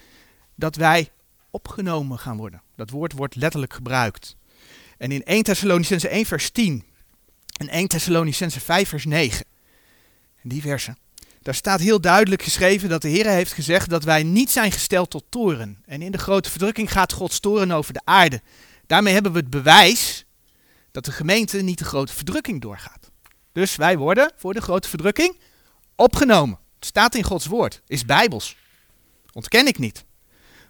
[0.55, 1.11] dat wij
[1.51, 2.63] opgenomen gaan worden.
[2.77, 4.37] Dat woord wordt letterlijk gebruikt.
[4.99, 6.85] En in 1 Thessalonicense 1, vers 10
[7.57, 9.47] en 1 Thessalonicense 5, vers 9,
[10.43, 10.97] en die versen,
[11.47, 15.11] daar staat heel duidelijk geschreven dat de Heer heeft gezegd dat wij niet zijn gesteld
[15.11, 15.83] tot toren.
[15.85, 18.43] En in de grote verdrukking gaat Gods toren over de aarde.
[18.87, 20.25] Daarmee hebben we het bewijs
[20.91, 23.11] dat de gemeente niet de grote verdrukking doorgaat.
[23.53, 25.41] Dus wij worden voor de grote verdrukking
[25.97, 26.59] opgenomen.
[26.75, 28.57] Het staat in Gods woord, is bijbels.
[29.33, 30.05] Ontken ik niet.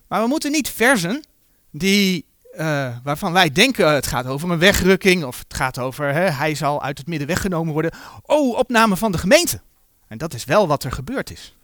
[0.09, 1.25] Maar we moeten niet versen
[1.71, 6.55] die, uh, waarvan wij denken het gaat over een wegrukking of het gaat over hij
[6.55, 7.93] zal uit het midden weggenomen worden.
[8.23, 9.61] Oh, opname van de gemeente.
[10.09, 11.55] En dat is wel wat er gebeurd is.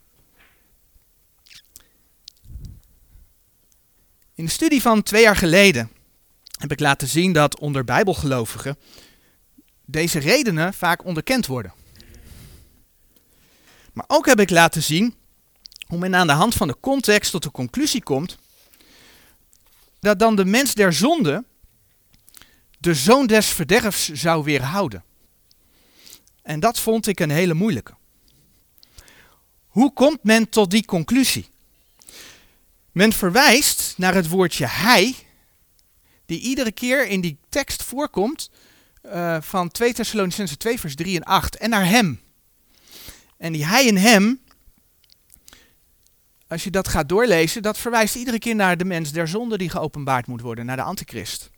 [4.35, 5.91] In de studie van twee jaar geleden
[6.59, 8.79] heb ik laten zien dat onder bijbelgelovigen
[9.85, 11.73] deze redenen vaak onderkend worden.
[13.93, 15.15] Maar ook heb ik laten zien
[15.87, 18.39] hoe men aan de hand van de context tot de conclusie komt
[20.01, 21.45] dat dan de mens der zonde
[22.79, 25.05] de zoon des verderfs zou weerhouden.
[26.43, 27.95] En dat vond ik een hele moeilijke.
[29.73, 31.49] Hoe komt men tot die conclusie?
[32.91, 35.15] Men verwijst naar het woordje hij,
[36.27, 38.51] die iedere keer in die tekst voorkomt
[39.07, 42.21] uh, van 2 Thessalonicense 2 vers 3 en 8 en naar hem.
[43.37, 44.41] En die hij en hem,
[46.49, 49.71] als je dat gaat doorlezen, dat verwijst iedere keer naar de mens der zonde die
[49.71, 51.51] geopenbaard moet worden, naar de antichrist.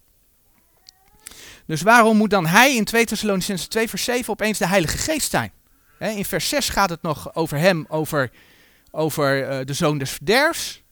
[1.67, 5.31] Dus waarom moet dan hij in 2 Thessalonicense 2 vers 7 opeens de Heilige Geest
[5.31, 5.53] zijn?
[6.11, 8.31] In vers 6 gaat het nog over hem, over,
[8.91, 10.83] over uh, de zoon des verderfs,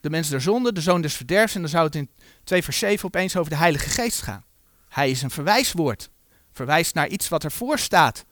[0.00, 1.54] de mens der zonde, de zoon des verderfs.
[1.54, 2.10] En dan zou het in
[2.44, 4.44] 2 vers 7 opeens over de Heilige Geest gaan.
[4.88, 6.10] Hij is een verwijswoord,
[6.52, 8.24] verwijst naar iets wat ervoor staat.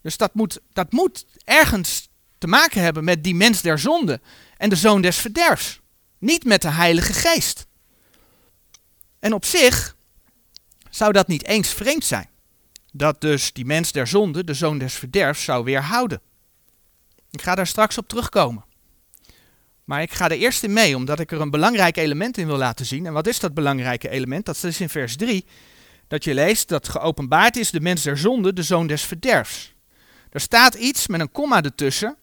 [0.00, 4.20] Dus dat moet, dat moet ergens te maken hebben met die mens der zonde
[4.56, 5.80] en de zoon des verderfs.
[6.18, 7.66] Niet met de Heilige Geest.
[9.18, 9.96] En op zich
[10.90, 12.28] zou dat niet eens vreemd zijn.
[12.92, 16.20] Dat dus die mens der zonde, de zoon des verderfs, zou weerhouden.
[17.30, 18.64] Ik ga daar straks op terugkomen.
[19.84, 22.56] Maar ik ga er eerst in mee, omdat ik er een belangrijk element in wil
[22.56, 23.06] laten zien.
[23.06, 24.46] En wat is dat belangrijke element?
[24.46, 25.44] Dat is in vers 3,
[26.08, 29.74] dat je leest dat geopenbaard is de mens der zonde, de zoon des verderfs.
[30.30, 32.16] Er staat iets met een komma ertussen.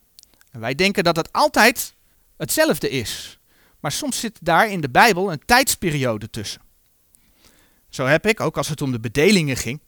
[0.52, 1.94] En wij denken dat het altijd
[2.38, 3.40] hetzelfde is.
[3.80, 6.62] Maar soms zit daar in de Bijbel een tijdsperiode tussen.
[7.90, 9.80] Zo heb ik, ook als het om de bedelingen ging,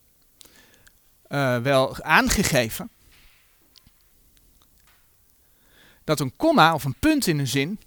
[1.32, 2.90] uh, wel aangegeven
[6.04, 7.80] dat een komma of een punt in een zin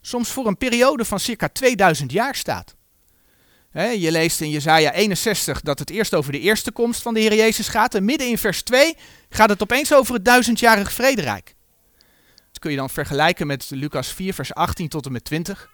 [0.00, 2.74] soms voor een periode van circa 2000 jaar staat.
[3.72, 7.34] je leest in Jesaja 61 dat het eerst over de eerste komst van de Heer
[7.34, 7.94] Jezus gaat.
[7.94, 8.96] En midden in vers 2
[9.30, 11.54] gaat het opeens over het duizendjarig vrederijk.
[12.50, 15.70] Dat kun je dan vergelijken met Lucas 4 vers 18 tot en met 20.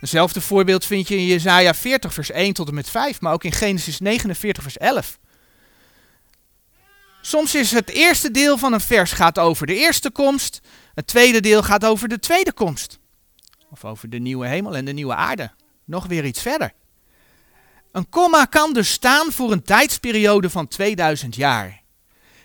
[0.00, 3.44] Hetzelfde voorbeeld vind je in Jesaja 40 vers 1 tot en met 5, maar ook
[3.44, 5.18] in Genesis 49 vers 11.
[7.26, 10.60] Soms is het eerste deel van een vers gaat over de eerste komst,
[10.94, 12.98] het tweede deel gaat over de tweede komst.
[13.70, 15.52] Of over de nieuwe hemel en de nieuwe aarde.
[15.84, 16.72] Nog weer iets verder.
[17.92, 21.82] Een komma kan dus staan voor een tijdsperiode van 2000 jaar.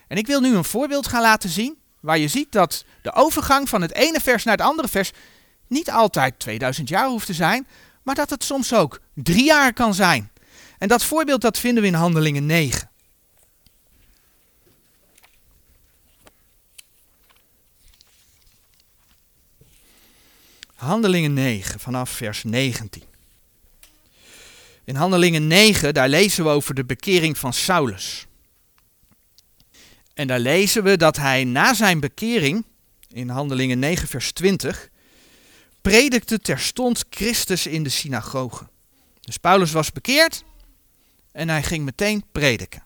[0.08, 3.70] En ik wil nu een voorbeeld gaan laten zien waar je ziet dat de overgang
[3.70, 5.12] van het ene vers naar het andere vers
[5.68, 7.68] niet altijd 2000 jaar hoeft te zijn,
[8.04, 10.32] maar dat het soms ook drie jaar kan zijn.
[10.78, 12.89] En dat voorbeeld dat vinden we in Handelingen 9.
[20.80, 23.04] Handelingen 9 vanaf vers 19.
[24.84, 28.26] In Handelingen 9, daar lezen we over de bekering van Saulus.
[30.14, 32.66] En daar lezen we dat hij na zijn bekering,
[33.08, 34.90] in Handelingen 9, vers 20,
[35.82, 38.68] predikte terstond Christus in de synagoge.
[39.20, 40.44] Dus Paulus was bekeerd
[41.32, 42.84] en hij ging meteen prediken.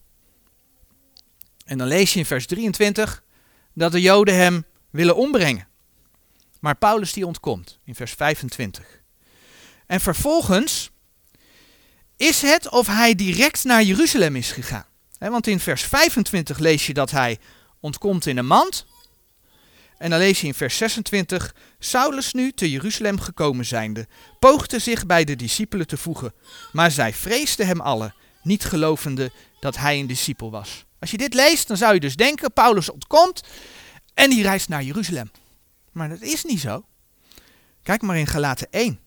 [1.66, 3.24] En dan lees je in vers 23
[3.74, 5.68] dat de Joden hem willen ombrengen.
[6.64, 9.02] Maar Paulus die ontkomt in vers 25.
[9.86, 10.92] En vervolgens
[12.18, 14.86] is het of hij direct naar Jeruzalem is gegaan.
[15.20, 17.40] want in vers 25 lees je dat hij
[17.80, 18.86] ontkomt in een mand.
[19.98, 24.08] En dan lees je in vers 26, Saulus nu te Jeruzalem gekomen zijnde,
[24.40, 26.34] poogde zich bij de discipelen te voegen,
[26.72, 30.86] maar zij vreesden hem alle, niet gelovende dat hij een discipel was.
[31.00, 33.44] Als je dit leest, dan zou je dus denken, Paulus ontkomt
[34.14, 35.32] en die reist naar Jeruzalem.
[35.94, 36.86] Maar dat is niet zo.
[37.84, 39.00] Kijk maar in Galaten 1.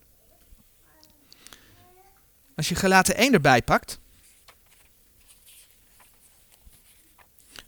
[2.56, 3.98] Als je Galaten 1 erbij pakt,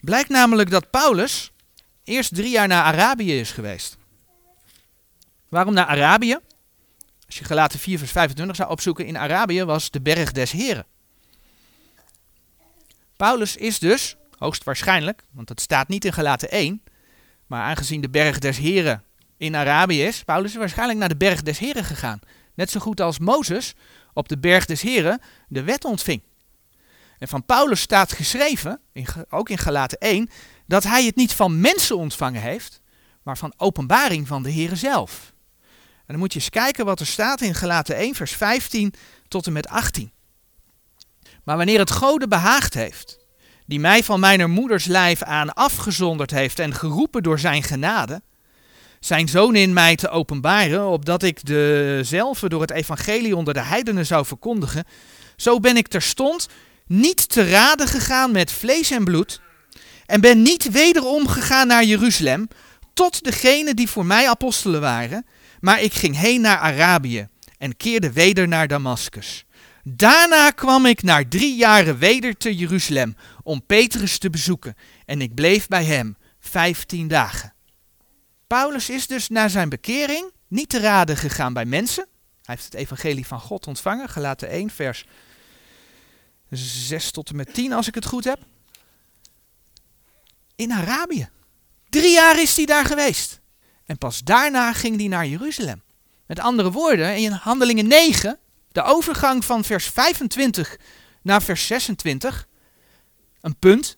[0.00, 1.52] blijkt namelijk dat Paulus
[2.04, 3.96] eerst drie jaar naar Arabië is geweest.
[5.48, 6.38] Waarom naar Arabië?
[7.26, 10.86] Als je Galaten 4 vers 25 zou opzoeken, in Arabië was de berg des Heren.
[13.16, 16.82] Paulus is dus, hoogstwaarschijnlijk, want dat staat niet in Galaten 1,
[17.46, 19.04] maar aangezien de berg des Heren
[19.38, 22.20] in Arabië is, Paulus is waarschijnlijk naar de berg des Heren gegaan.
[22.54, 23.74] Net zo goed als Mozes
[24.12, 26.22] op de berg des Heren de wet ontving.
[27.18, 28.80] En van Paulus staat geschreven,
[29.30, 30.30] ook in Galaten 1,
[30.66, 32.80] dat hij het niet van mensen ontvangen heeft,
[33.22, 35.32] maar van openbaring van de Heren zelf.
[35.98, 38.94] En dan moet je eens kijken wat er staat in Galaten 1, vers 15
[39.28, 40.12] tot en met 18.
[41.44, 43.18] Maar wanneer het Gode behaagd heeft,
[43.66, 48.22] die mij van mijn moeders lijf aan afgezonderd heeft en geroepen door zijn genade,
[49.00, 54.06] zijn zoon in mij te openbaren, opdat ik dezelfde door het evangelie onder de heidenen
[54.06, 54.84] zou verkondigen,
[55.36, 56.48] zo ben ik terstond
[56.86, 59.40] niet te raden gegaan met vlees en bloed,
[60.06, 62.48] en ben niet wederom gegaan naar Jeruzalem,
[62.94, 65.26] tot degene die voor mij apostelen waren,
[65.60, 69.44] maar ik ging heen naar Arabië en keerde weder naar Damascus.
[69.82, 75.34] Daarna kwam ik na drie jaren weder te Jeruzalem om Petrus te bezoeken, en ik
[75.34, 77.52] bleef bij hem vijftien dagen.
[78.48, 82.06] Paulus is dus na zijn bekering niet te raden gegaan bij mensen.
[82.42, 85.06] Hij heeft het evangelie van God ontvangen, gelaten 1 vers
[86.50, 88.38] 6 tot en met 10 als ik het goed heb.
[90.56, 91.28] In Arabië.
[91.88, 93.40] Drie jaar is hij daar geweest.
[93.86, 95.82] En pas daarna ging hij naar Jeruzalem.
[96.26, 98.38] Met andere woorden, in Handelingen 9,
[98.72, 100.76] de overgang van vers 25
[101.22, 102.48] naar vers 26,
[103.40, 103.96] een punt.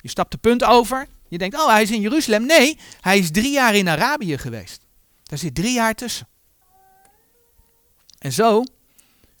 [0.00, 1.08] Je stapt de punt over.
[1.30, 2.46] Je denkt, oh, hij is in Jeruzalem.
[2.46, 4.86] Nee, hij is drie jaar in Arabië geweest.
[5.22, 6.28] Daar zit drie jaar tussen.
[8.18, 8.64] En zo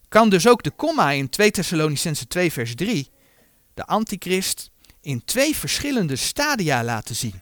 [0.08, 3.10] kan dus ook de komma in 2 Thessalonicense 2 vers 3
[3.74, 7.40] de antichrist in twee verschillende stadia laten zien.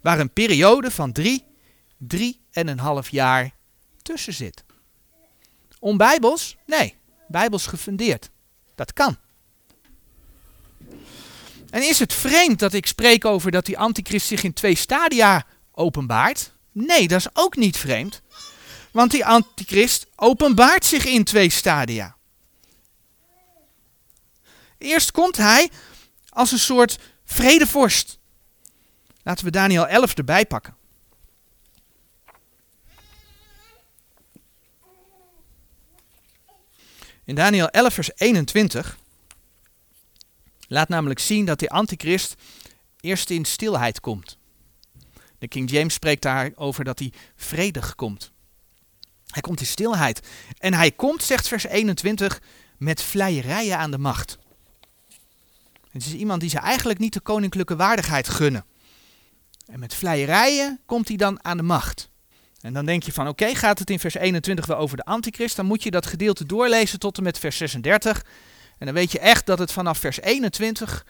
[0.00, 1.44] Waar een periode van drie,
[1.98, 3.54] drie en een half jaar
[4.02, 4.64] tussen zit.
[5.78, 6.56] Onbijbels?
[6.66, 6.96] Nee,
[7.28, 8.30] bijbels gefundeerd.
[8.74, 9.16] Dat kan.
[11.72, 15.46] En is het vreemd dat ik spreek over dat die antichrist zich in twee stadia
[15.70, 16.52] openbaart?
[16.72, 18.22] Nee, dat is ook niet vreemd.
[18.90, 22.16] Want die antichrist openbaart zich in twee stadia.
[24.78, 25.70] Eerst komt hij
[26.28, 28.18] als een soort vredevorst.
[29.22, 30.76] Laten we Daniel 11 erbij pakken.
[37.24, 38.98] In Daniel 11 vers 21
[40.72, 42.34] laat namelijk zien dat die antichrist
[43.00, 44.38] eerst in stilheid komt.
[45.38, 48.32] De King James spreekt daarover dat hij vredig komt.
[49.26, 50.28] Hij komt in stilheid.
[50.58, 52.40] En hij komt, zegt vers 21,
[52.78, 54.38] met vleierijen aan de macht.
[55.90, 58.64] Het is iemand die ze eigenlijk niet de koninklijke waardigheid gunnen.
[59.66, 62.10] En met vleierijen komt hij dan aan de macht.
[62.60, 65.56] En dan denk je van oké, gaat het in vers 21 wel over de antichrist?
[65.56, 68.22] Dan moet je dat gedeelte doorlezen tot en met vers 36.
[68.82, 71.06] En dan weet je echt dat het vanaf vers 21,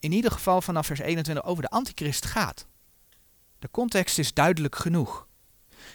[0.00, 2.66] in ieder geval vanaf vers 21, over de antichrist gaat.
[3.58, 5.26] De context is duidelijk genoeg.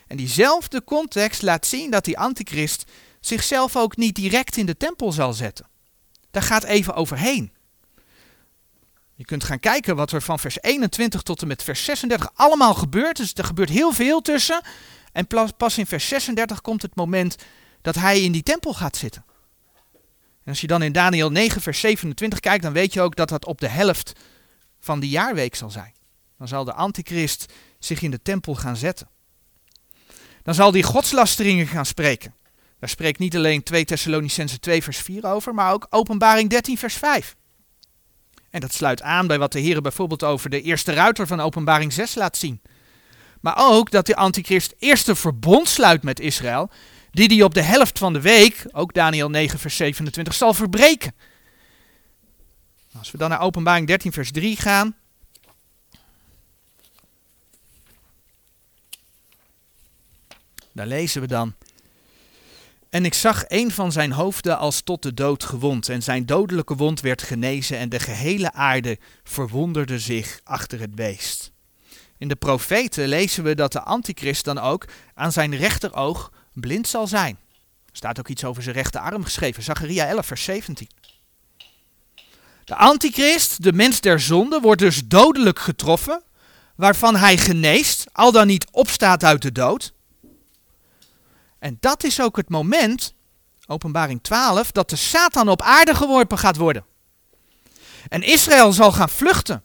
[0.08, 5.12] En diezelfde context laat zien dat die antichrist zichzelf ook niet direct in de tempel
[5.12, 5.68] zal zetten.
[6.32, 7.54] Daar gaat even overheen.
[9.16, 12.74] Je kunt gaan kijken wat er van vers 21 tot en met vers 36 allemaal
[12.74, 13.18] gebeurt.
[13.18, 14.62] Dus er gebeurt heel veel tussen.
[15.12, 17.36] En pas in vers 36 komt het moment
[17.82, 19.26] dat hij in die tempel gaat zitten.
[20.44, 23.30] En als je dan in Daniel 9, vers 27 kijkt, dan weet je ook dat
[23.30, 24.14] dat op de helft
[24.80, 25.94] van die jaarweek zal zijn.
[26.38, 29.08] Dan zal de antichrist zich in de tempel gaan zetten.
[30.44, 32.34] Dan zal die godslasteringen gaan spreken.
[32.80, 36.96] Daar spreekt niet alleen 2 Thessalonicense 2 vers 4 over, maar ook Openbaring 13 vers
[36.96, 37.36] 5.
[38.50, 41.94] En dat sluit aan bij wat de Heer bijvoorbeeld over de eerste ruiter van Openbaring
[41.94, 42.62] 6 laat zien.
[43.42, 46.70] Maar ook dat de antichrist eerst een verbond sluit met Israël,
[47.14, 51.16] die hij op de helft van de week, ook Daniel 9 vers 27, zal verbreken.
[52.98, 54.96] Als we dan naar Openbaring 13 vers 3 gaan,
[60.74, 61.54] Daar lezen we dan.
[62.90, 66.76] En ik zag een van zijn hoofden als tot de dood gewond, en zijn dodelijke
[66.76, 71.52] wond werd genezen, en de gehele aarde verwonderde zich achter het beest.
[72.18, 77.08] In de profeten lezen we dat de antichrist dan ook aan zijn rechteroog blind zal
[77.08, 77.38] zijn.
[77.86, 80.88] Er staat ook iets over zijn rechterarm geschreven, Zacharia 11, vers 17.
[82.64, 86.24] De antichrist, de mens der zonde, wordt dus dodelijk getroffen,
[86.76, 89.94] waarvan hij geneest, al dan niet opstaat uit de dood.
[91.60, 93.14] En dat is ook het moment,
[93.68, 96.86] openbaring 12, dat de Satan op aarde geworpen gaat worden.
[98.10, 99.64] En Israël zal gaan vluchten.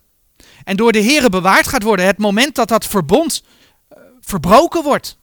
[0.64, 2.06] En door de Here bewaard gaat worden.
[2.06, 5.18] Het moment dat dat verbond uh, verbroken wordt.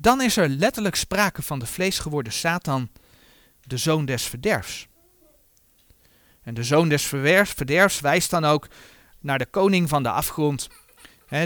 [0.00, 2.90] Dan is er letterlijk sprake van de vleesgeworden Satan,
[3.60, 4.88] de zoon des verderfs.
[6.42, 8.68] En de zoon des verderfs wijst dan ook
[9.18, 10.68] naar de koning van de afgrond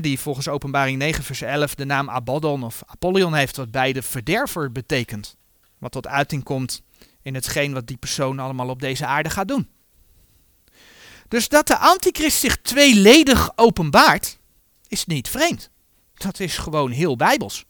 [0.00, 4.72] die volgens openbaring 9 vers 11 de naam Abaddon of Apollyon heeft, wat beide verderver
[4.72, 5.36] betekent.
[5.78, 6.82] Wat tot uiting komt
[7.22, 9.68] in hetgeen wat die persoon allemaal op deze aarde gaat doen.
[11.28, 14.38] Dus dat de antichrist zich tweeledig openbaart,
[14.88, 15.70] is niet vreemd.
[16.14, 17.64] Dat is gewoon heel bijbels.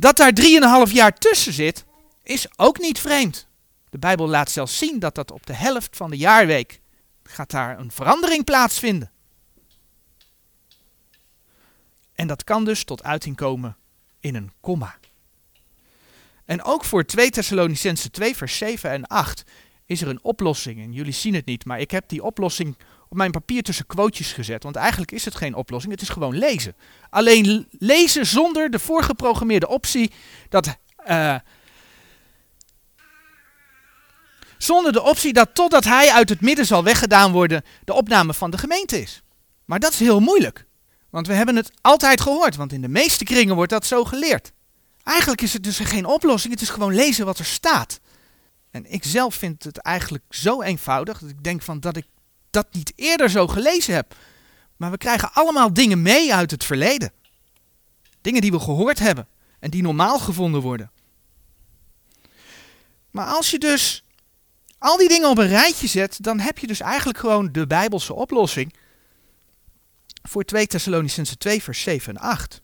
[0.00, 1.84] Dat daar drieënhalf jaar tussen zit,
[2.22, 3.46] is ook niet vreemd.
[3.90, 6.80] De Bijbel laat zelfs zien dat dat op de helft van de jaarweek
[7.22, 9.10] gaat daar een verandering plaatsvinden.
[12.14, 13.76] En dat kan dus tot uiting komen
[14.20, 14.98] in een komma.
[16.44, 19.44] En ook voor 2 Thessalonicense 2 vers 7 en 8
[19.86, 20.80] is er een oplossing.
[20.80, 22.76] En jullie zien het niet, maar ik heb die oplossing
[23.10, 24.62] op mijn papier tussen quotejes gezet.
[24.62, 26.74] Want eigenlijk is het geen oplossing, het is gewoon lezen.
[27.10, 30.12] Alleen lezen zonder de voorgeprogrammeerde optie
[30.48, 30.76] dat...
[31.06, 31.34] Uh,
[34.58, 38.50] zonder de optie dat totdat hij uit het midden zal weggedaan worden, de opname van
[38.50, 39.22] de gemeente is.
[39.64, 40.66] Maar dat is heel moeilijk.
[41.10, 44.52] Want we hebben het altijd gehoord, want in de meeste kringen wordt dat zo geleerd.
[45.02, 48.00] Eigenlijk is het dus geen oplossing, het is gewoon lezen wat er staat.
[48.70, 52.06] En ik zelf vind het eigenlijk zo eenvoudig dat ik denk van dat ik
[52.50, 54.14] dat niet eerder zo gelezen heb.
[54.76, 57.12] Maar we krijgen allemaal dingen mee uit het verleden.
[58.20, 59.28] Dingen die we gehoord hebben
[59.58, 60.90] en die normaal gevonden worden.
[63.10, 64.04] Maar als je dus
[64.78, 68.14] al die dingen op een rijtje zet, dan heb je dus eigenlijk gewoon de Bijbelse
[68.14, 68.74] oplossing
[70.22, 72.60] voor 2 Thessalonicense 2 vers 7 en 8.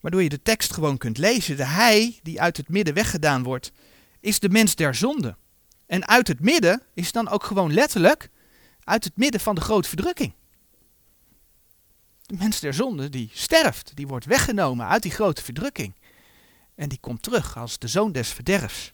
[0.00, 1.56] Waardoor je de tekst gewoon kunt lezen.
[1.56, 3.72] De hij die uit het midden weggedaan wordt,
[4.20, 5.36] is de mens der zonde.
[5.86, 8.30] En uit het midden is dan ook gewoon letterlijk
[8.84, 10.32] uit het midden van de grote verdrukking.
[12.22, 15.94] De mens der zonde die sterft, die wordt weggenomen uit die grote verdrukking.
[16.74, 18.92] En die komt terug als de zoon des verderfs.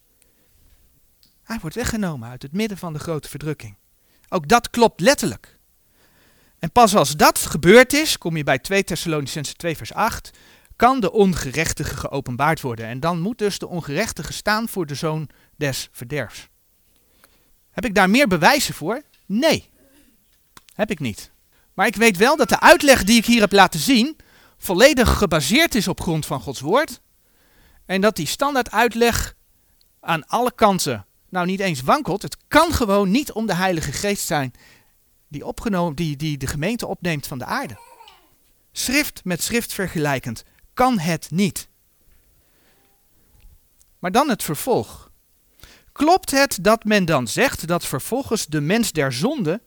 [1.43, 3.77] Hij wordt weggenomen uit het midden van de grote verdrukking.
[4.29, 5.57] Ook dat klopt letterlijk.
[6.59, 10.31] En pas als dat gebeurd is, kom je bij 2 Thessalonicense 2 vers 8,
[10.75, 12.85] kan de ongerechtige geopenbaard worden.
[12.85, 16.47] En dan moet dus de ongerechtige staan voor de zoon des verderfs.
[17.71, 19.01] Heb ik daar meer bewijzen voor?
[19.25, 19.68] Nee,
[20.79, 21.31] heb ik niet.
[21.73, 24.17] Maar ik weet wel dat de uitleg die ik hier heb laten zien
[24.57, 27.01] volledig gebaseerd is op grond van Gods woord.
[27.85, 29.35] En dat die standaard uitleg
[29.99, 32.21] aan alle kanten nou niet eens wankelt.
[32.21, 34.53] Het kan gewoon niet om de Heilige Geest zijn
[35.27, 37.79] die, opgenomen, die, die de gemeente opneemt van de aarde.
[38.71, 41.67] Schrift met schrift vergelijkend kan het niet.
[43.99, 45.11] Maar dan het vervolg.
[45.91, 49.61] Klopt het dat men dan zegt dat vervolgens de mens der zonde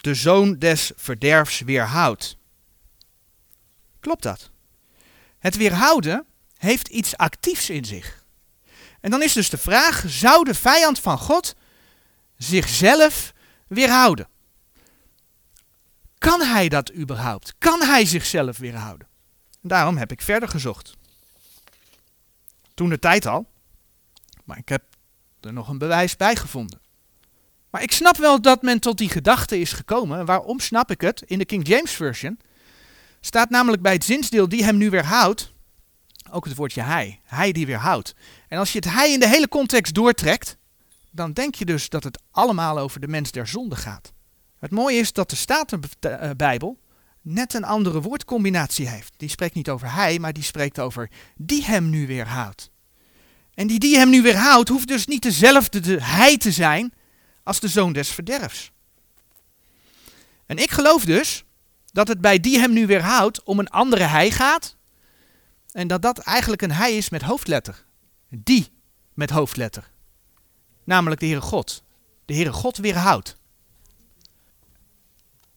[0.00, 2.36] de zoon des verderfs weerhoudt?
[4.00, 4.50] Klopt dat?
[5.38, 6.26] Het weerhouden
[6.56, 8.24] heeft iets actiefs in zich.
[9.00, 11.54] En dan is dus de vraag: zou de vijand van God
[12.36, 13.32] zichzelf
[13.66, 14.28] weerhouden?
[16.18, 17.54] Kan hij dat überhaupt?
[17.58, 19.08] Kan hij zichzelf weerhouden?
[19.60, 20.96] Daarom heb ik verder gezocht.
[22.74, 23.50] Toen de tijd al,
[24.44, 24.82] maar ik heb
[25.40, 26.80] er nog een bewijs bij gevonden.
[27.70, 30.24] Maar ik snap wel dat men tot die gedachte is gekomen.
[30.24, 31.22] Waarom snap ik het?
[31.26, 32.38] In de King James Version
[33.20, 35.52] staat namelijk bij het zinsdeel die hem nu weerhoudt,
[36.30, 37.20] ook het woordje hij.
[37.24, 38.14] Hij die weerhoudt.
[38.48, 40.56] En als je het hij in de hele context doortrekt,
[41.10, 44.12] dan denk je dus dat het allemaal over de mens der zonde gaat.
[44.58, 46.78] Het mooie is dat de Statenbijbel
[47.22, 49.12] net een andere woordcombinatie heeft.
[49.16, 52.70] Die spreekt niet over hij, maar die spreekt over die hem nu weerhoudt.
[53.54, 56.92] En die die hem nu weerhoudt, hoeft dus niet dezelfde de hij te zijn
[57.48, 58.70] als de zoon des verderfs.
[60.46, 61.44] En ik geloof dus
[61.92, 64.76] dat het bij die hem nu weerhoudt om een andere hij gaat.
[65.72, 67.84] En dat dat eigenlijk een hij is met hoofdletter.
[68.28, 68.72] Die
[69.14, 69.90] met hoofdletter.
[70.84, 71.82] Namelijk de Heere God.
[72.24, 73.36] De Heere God weerhoudt.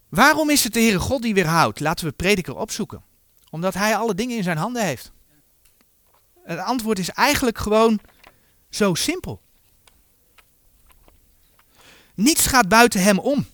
[0.09, 1.79] Waarom is het de Heere God die weerhoudt?
[1.79, 3.03] Laten we prediker opzoeken.
[3.49, 5.11] Omdat hij alle dingen in zijn handen heeft.
[6.43, 7.99] Het antwoord is eigenlijk gewoon
[8.69, 9.41] zo simpel.
[12.21, 13.47] Niets gaat buiten hem om.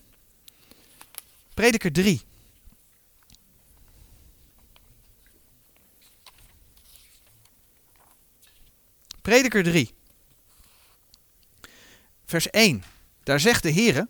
[1.54, 2.22] Prediker 3.
[9.22, 9.94] Prediker 3.
[12.24, 12.84] Vers 1.
[13.22, 14.06] Daar zegt de Heer: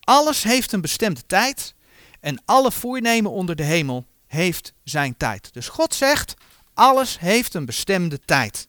[0.00, 1.74] Alles heeft een bestemde tijd
[2.20, 5.52] en alle voornemen onder de hemel heeft zijn tijd.
[5.52, 6.34] Dus God zegt,
[6.74, 8.68] alles heeft een bestemde tijd.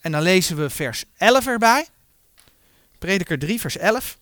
[0.00, 1.88] En dan lezen we vers 11 erbij.
[3.06, 4.18] Prediker 3, vers 11.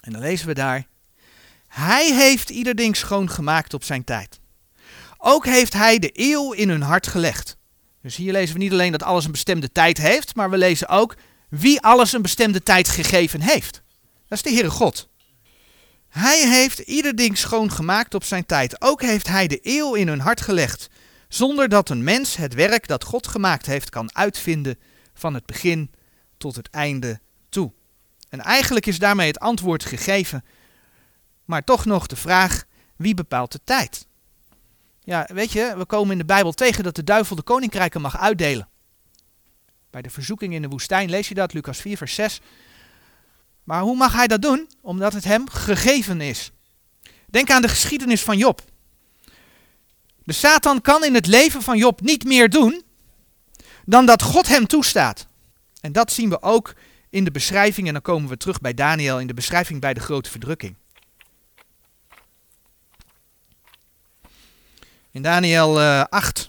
[0.00, 0.86] En dan lezen we daar.
[1.66, 4.40] Hij heeft ieder ding schoon gemaakt op zijn tijd.
[5.18, 7.56] Ook heeft hij de eeuw in hun hart gelegd.
[8.02, 10.88] Dus hier lezen we niet alleen dat alles een bestemde tijd heeft, maar we lezen
[10.88, 11.16] ook
[11.48, 13.82] wie alles een bestemde tijd gegeven heeft.
[14.28, 15.08] Dat is de Heere God.
[16.08, 18.82] Hij heeft ieder ding schoon gemaakt op zijn tijd.
[18.82, 20.88] Ook heeft hij de eeuw in hun hart gelegd,
[21.28, 24.78] zonder dat een mens het werk dat God gemaakt heeft kan uitvinden
[25.14, 25.90] van het begin
[26.38, 27.20] tot het einde.
[28.28, 30.44] En eigenlijk is daarmee het antwoord gegeven,
[31.44, 32.64] maar toch nog de vraag,
[32.96, 34.06] wie bepaalt de tijd?
[35.04, 38.18] Ja, weet je, we komen in de Bijbel tegen dat de duivel de koninkrijken mag
[38.18, 38.68] uitdelen.
[39.90, 42.40] Bij de verzoeking in de woestijn lees je dat, Lucas 4, vers 6.
[43.64, 44.70] Maar hoe mag hij dat doen?
[44.80, 46.52] Omdat het hem gegeven is.
[47.26, 48.60] Denk aan de geschiedenis van Job.
[50.24, 52.82] De Satan kan in het leven van Job niet meer doen
[53.84, 55.26] dan dat God hem toestaat.
[55.80, 56.74] En dat zien we ook
[57.10, 60.00] in de beschrijving, en dan komen we terug bij Daniel in de beschrijving bij de
[60.00, 60.76] grote verdrukking.
[65.10, 66.48] In Daniel uh, eh, 8.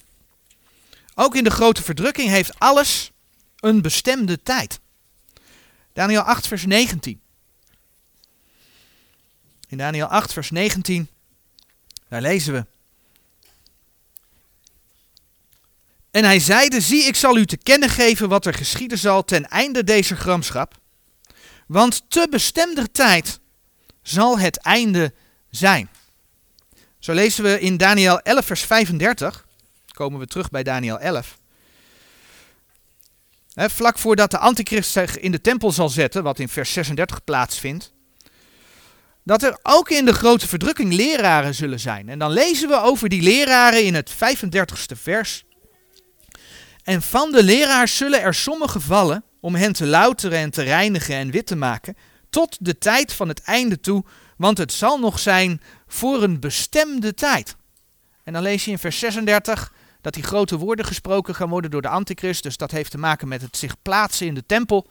[1.16, 3.12] Ook in de grote verdrukking heeft alles
[3.60, 4.80] een bestemde tijd.
[5.94, 7.22] Daniel 8, vers 19.
[9.68, 11.10] In Daniel 8, vers 19,
[12.08, 12.66] daar lezen we.
[16.20, 19.48] En hij zeide, zie ik zal u te kennen geven wat er geschieden zal ten
[19.48, 20.78] einde deze gramschap.
[21.68, 23.40] Want te bestemder tijd
[24.02, 25.14] zal het einde
[25.50, 25.90] zijn.
[27.00, 29.46] Zo lezen we in Daniel 11 vers 35,
[29.94, 31.38] komen we terug bij Daniel 11.
[33.54, 37.92] vlak voordat de antichrist zich in de tempel zal zetten, wat in vers 36 plaatsvindt,
[39.24, 42.10] dat er ook in de grote verdrukking leraren zullen zijn.
[42.10, 45.48] En dan lezen we over die leraren in het 35ste vers.
[46.90, 51.16] En van de leraars zullen er sommigen vallen om hen te louteren en te reinigen
[51.16, 51.98] en wit te maken,
[52.30, 54.04] tot de tijd van het einde toe,
[54.38, 57.56] want het zal nog zijn voor een bestemde tijd.
[58.24, 61.82] En dan lees je in vers 36 dat die grote woorden gesproken gaan worden door
[61.82, 64.88] de antichrist, dus dat heeft te maken met het zich plaatsen in de tempel.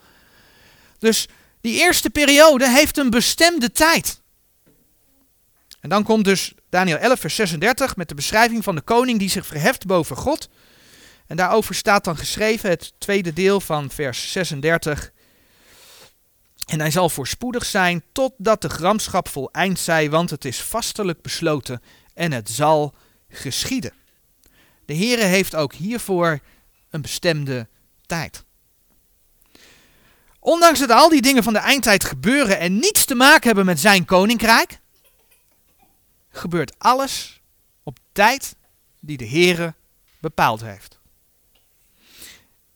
[0.98, 1.28] Dus
[1.60, 4.20] die eerste periode heeft een bestemde tijd.
[5.80, 9.30] En dan komt dus Daniel 11, vers 36 met de beschrijving van de koning die
[9.30, 10.48] zich verheft boven God.
[11.28, 15.12] En daarover staat dan geschreven het tweede deel van vers 36.
[16.66, 21.82] En hij zal voorspoedig zijn totdat de gramschap voleind zij, want het is vastelijk besloten
[22.14, 22.94] en het zal
[23.28, 23.92] geschieden.
[24.84, 26.38] De Heere heeft ook hiervoor
[26.90, 27.68] een bestemde
[28.06, 28.44] tijd.
[30.40, 33.80] Ondanks dat al die dingen van de eindtijd gebeuren en niets te maken hebben met
[33.80, 34.80] zijn koninkrijk,
[36.30, 37.40] gebeurt alles
[37.82, 38.56] op tijd
[39.00, 39.74] die de Heere
[40.20, 40.97] bepaald heeft.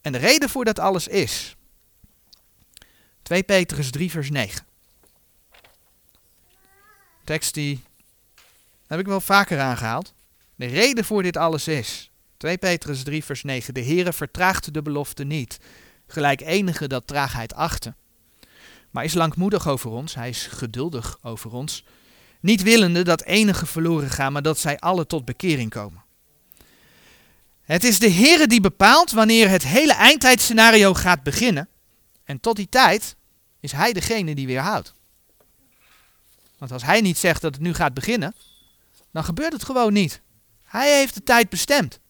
[0.02, 1.56] En de reden voor dat alles is
[3.22, 4.66] 2 Petrus 3 vers 9.
[7.24, 7.80] Tekst die
[8.86, 10.14] heb ik wel vaker aangehaald.
[10.54, 13.74] De reden voor dit alles is 2 Petrus 3 vers 9.
[13.74, 15.58] De Heere vertraagt de belofte niet,
[16.06, 17.96] gelijk enige dat traagheid achten.
[18.90, 21.84] Maar is langmoedig over ons, hij is geduldig over ons,
[22.40, 26.01] niet willende dat enige verloren gaan, maar dat zij alle tot bekering komen.
[27.62, 31.68] Het is de Heere die bepaalt wanneer het hele eindtijdscenario gaat beginnen.
[32.24, 33.16] En tot die tijd
[33.60, 34.92] is hij degene die weerhoudt.
[36.58, 38.34] Want als hij niet zegt dat het nu gaat beginnen,
[39.12, 40.20] dan gebeurt het gewoon niet.
[40.64, 42.00] Hij heeft de tijd bestemd.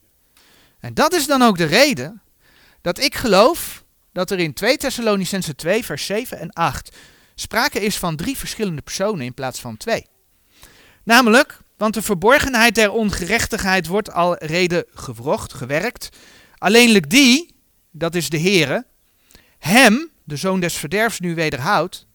[0.80, 2.22] En dat is dan ook de reden
[2.80, 6.96] dat ik geloof dat er in 2 Thessalonicense 2 vers 7 en 8
[7.34, 10.07] sprake is van drie verschillende personen in plaats van twee.
[11.05, 16.09] Namelijk, want de verborgenheid der ongerechtigheid wordt al reden gewrocht, gewerkt.
[16.59, 17.55] Alleenlijk die,
[17.91, 18.87] dat is de Heere,
[19.59, 22.07] hem, de zoon des verderfs, nu wederhoudt.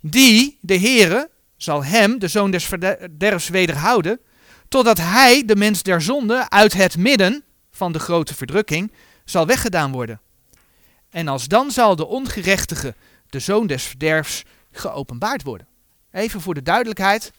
[0.00, 4.20] Die, de Heere, zal hem, de zoon des verderfs, wederhouden,
[4.68, 8.92] totdat hij, de mens der zonde, uit het midden van de grote verdrukking,
[9.24, 10.20] zal weggedaan worden.
[11.10, 12.94] En als dan zal de ongerechtige,
[13.30, 14.42] de zoon des verderfs,
[14.72, 15.66] geopenbaard worden.
[16.10, 17.32] Even voor de duidelijkheid,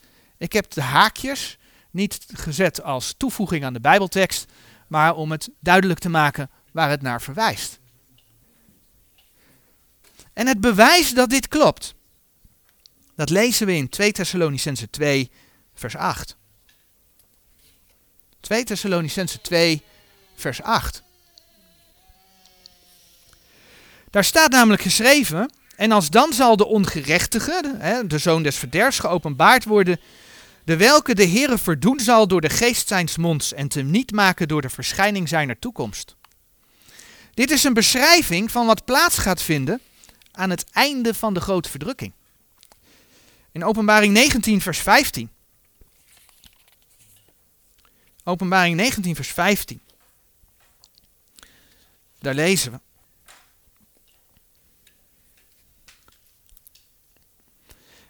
[0.45, 1.57] ik heb de haakjes
[1.91, 4.45] niet gezet als toevoeging aan de Bijbeltekst,
[4.87, 7.79] maar om het duidelijk te maken waar het naar verwijst.
[10.33, 11.93] En het bewijs dat dit klopt,
[13.15, 15.31] dat lezen we in 2 Thessalonicense 2,
[15.73, 16.37] vers 8.
[18.39, 19.81] 2 Thessalonicense 2,
[20.35, 21.03] vers 8.
[24.09, 29.63] Daar staat namelijk geschreven, en als dan zal de ongerechtige, de zoon des verderfs, geopenbaard
[29.63, 29.99] worden,
[30.65, 34.47] de welke de Heere verdoen zal door de geest zijns monds en te niet maken
[34.47, 36.15] door de verschijning zijner toekomst.
[37.33, 39.81] Dit is een beschrijving van wat plaats gaat vinden
[40.31, 42.13] aan het einde van de grote verdrukking.
[43.51, 45.29] In Openbaring 19, vers 15.
[48.23, 49.81] Openbaring 19, vers 15.
[52.19, 52.84] Daar lezen we.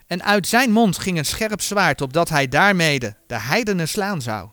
[0.06, 4.48] En uit zijn mond ging een scherp zwaard, opdat hij daarmede de heidenen slaan zou.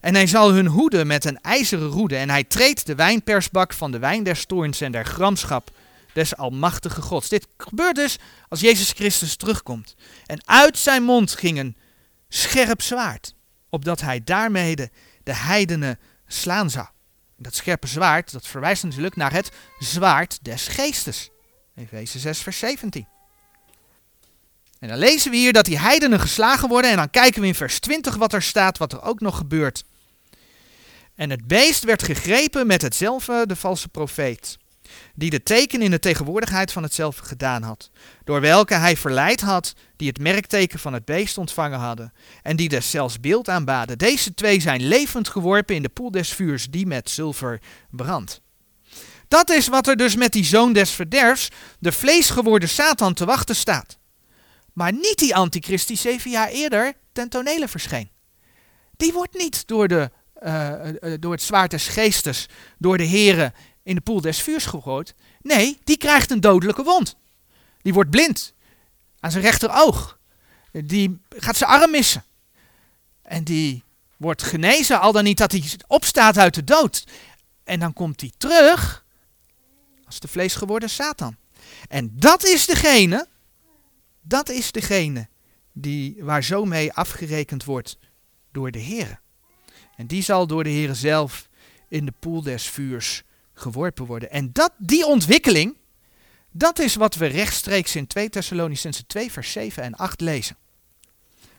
[0.00, 3.90] En hij zal hun hoeden met een ijzeren roede, en hij treedt de wijnpersbak van
[3.90, 5.70] de wijn der stoorns en der gramschap
[6.12, 7.28] des almachtige Gods.
[7.28, 8.16] Dit gebeurt dus
[8.48, 9.94] als Jezus Christus terugkomt.
[10.26, 11.76] En uit zijn mond ging een
[12.28, 13.34] scherp zwaard,
[13.70, 14.90] opdat hij daarmede
[15.22, 16.86] de heidenen slaan zou.
[17.36, 21.30] Dat scherpe zwaard, dat verwijst natuurlijk naar het zwaard des geestes.
[21.74, 23.15] Efeze 6 vers 17.
[24.78, 26.90] En dan lezen we hier dat die heidenen geslagen worden.
[26.90, 29.84] En dan kijken we in vers 20 wat er staat, wat er ook nog gebeurt.
[31.14, 34.58] En het beest werd gegrepen met hetzelfde, de valse profeet,
[35.14, 37.90] die de teken in de tegenwoordigheid van hetzelfde gedaan had,
[38.24, 42.12] door welke hij verleid had, die het merkteken van het beest ontvangen hadden,
[42.42, 43.98] en die deszelfs beeld aanbaden.
[43.98, 47.60] Deze twee zijn levend geworpen in de poel des vuurs, die met zilver
[47.90, 48.40] brandt.
[49.28, 51.48] Dat is wat er dus met die zoon des verderfs,
[51.78, 53.98] de vleesgeworden Satan, te wachten staat
[54.76, 58.10] maar niet die antichrist die zeven jaar eerder ten tonele verscheen.
[58.96, 60.78] Die wordt niet door de eh,
[61.20, 62.48] door het zwaard des geestes,
[62.78, 65.14] door de heren in de poel des vuurs gegooid.
[65.40, 67.16] Nee, die krijgt een dodelijke wond.
[67.82, 68.54] Die wordt blind
[69.20, 70.18] aan zijn rechteroog.
[70.72, 72.24] Die gaat zijn arm missen.
[73.22, 73.84] En die
[74.16, 77.04] wordt genezen, al dan niet dat hij opstaat uit de dood.
[77.64, 79.04] En dan komt hij terug
[80.04, 81.36] als de vlees geworden Satan.
[81.88, 83.28] En dat is degene,
[84.28, 85.28] dat is degene
[85.72, 87.98] die, waar zo mee afgerekend wordt
[88.52, 89.20] door de Heer.
[89.96, 91.48] En die zal door de Heer zelf
[91.88, 93.22] in de poel des vuurs
[93.54, 94.30] geworpen worden.
[94.30, 95.76] En dat, die ontwikkeling,
[96.50, 100.56] dat is wat we rechtstreeks in 2 Thessalonicense 2 vers 7 en 8 lezen.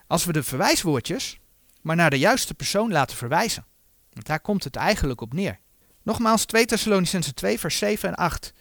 [0.08, 1.40] Als we de verwijswoordjes
[1.82, 3.66] maar naar de juiste persoon laten verwijzen.
[4.14, 5.60] Want daar komt het eigenlijk op neer.
[6.04, 8.54] Nogmaals 2 Thessalonicense 2 vers 7 en 8.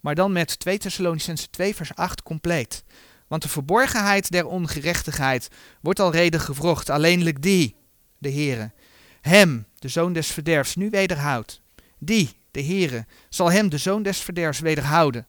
[0.00, 2.84] Maar dan met 2 Thessalonicense 2 vers 8 compleet.
[3.26, 5.48] Want de verborgenheid der ongerechtigheid
[5.80, 7.76] wordt al reden gevrocht, alleenlijk die,
[8.18, 8.72] de Heere,
[9.20, 11.60] hem, de zoon des verderfs, nu wederhoudt.
[11.98, 15.26] Die, de Heere, zal hem, de zoon des verderfs, wederhouden,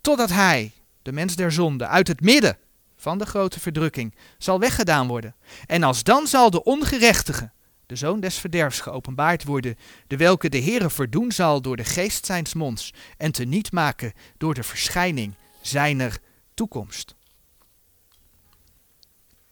[0.00, 0.72] totdat hij,
[1.02, 2.58] de mens der zonde, uit het midden
[2.96, 5.34] van de grote verdrukking, zal weggedaan worden.
[5.66, 7.50] En als dan zal de ongerechtige,
[7.86, 9.76] de zoon des verderfs, geopenbaard worden,
[10.06, 14.12] de welke de Heere verdoen zal door de geest zijns monds en te niet maken
[14.36, 16.18] door de verschijning zijner
[16.54, 17.16] toekomst.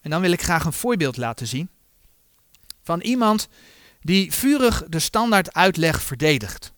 [0.06, 1.68] En dan wil ik graag een voorbeeld laten zien
[2.82, 3.48] van iemand
[4.00, 6.72] die vurig de standaard uitleg verdedigt.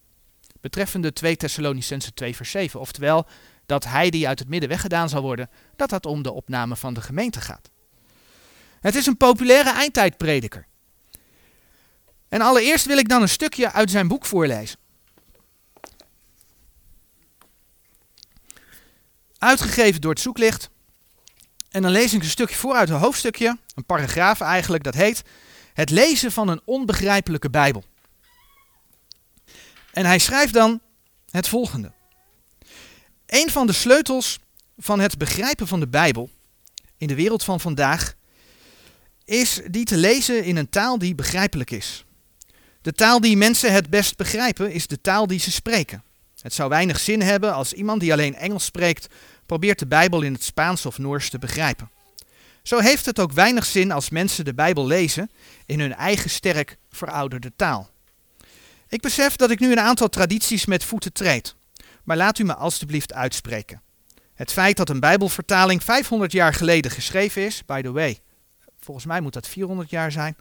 [0.60, 3.26] Betreffende 2 Thessalonicense 2 vers 7, oftewel
[3.66, 6.94] dat hij die uit het midden weggedaan zal worden, dat dat om de opname van
[6.94, 7.70] de gemeente gaat.
[8.80, 10.66] Het is een populaire eindtijdprediker.
[12.28, 14.78] En allereerst wil ik dan een stukje uit zijn boek voorlezen.
[19.38, 20.70] Uitgegeven door het zoeklicht.
[21.78, 25.22] En dan lees ik een stukje voor uit een hoofdstukje, een paragraaf eigenlijk, dat heet
[25.74, 27.84] Het lezen van een onbegrijpelijke Bijbel.
[29.92, 30.80] En hij schrijft dan
[31.30, 31.92] het volgende.
[33.26, 34.38] Een van de sleutels
[34.78, 36.30] van het begrijpen van de Bijbel
[36.96, 38.14] in de wereld van vandaag
[39.24, 42.04] is die te lezen in een taal die begrijpelijk is.
[42.82, 46.02] De taal die mensen het best begrijpen is de taal die ze spreken.
[46.40, 49.06] Het zou weinig zin hebben als iemand die alleen Engels spreekt
[49.48, 51.90] probeert de Bijbel in het Spaans of Noors te begrijpen.
[52.62, 55.30] Zo heeft het ook weinig zin als mensen de Bijbel lezen
[55.66, 57.90] in hun eigen sterk verouderde taal.
[58.88, 61.54] Ik besef dat ik nu een aantal tradities met voeten treed,
[62.04, 63.82] maar laat u me alstublieft uitspreken.
[64.34, 68.18] Het feit dat een Bijbelvertaling 500 jaar geleden geschreven is, by the way,
[68.80, 70.36] volgens mij moet dat 400 jaar zijn.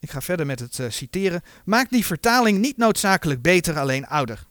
[0.00, 1.42] Ik ga verder met het uh, citeren.
[1.64, 4.46] Maakt die vertaling niet noodzakelijk beter, alleen ouder.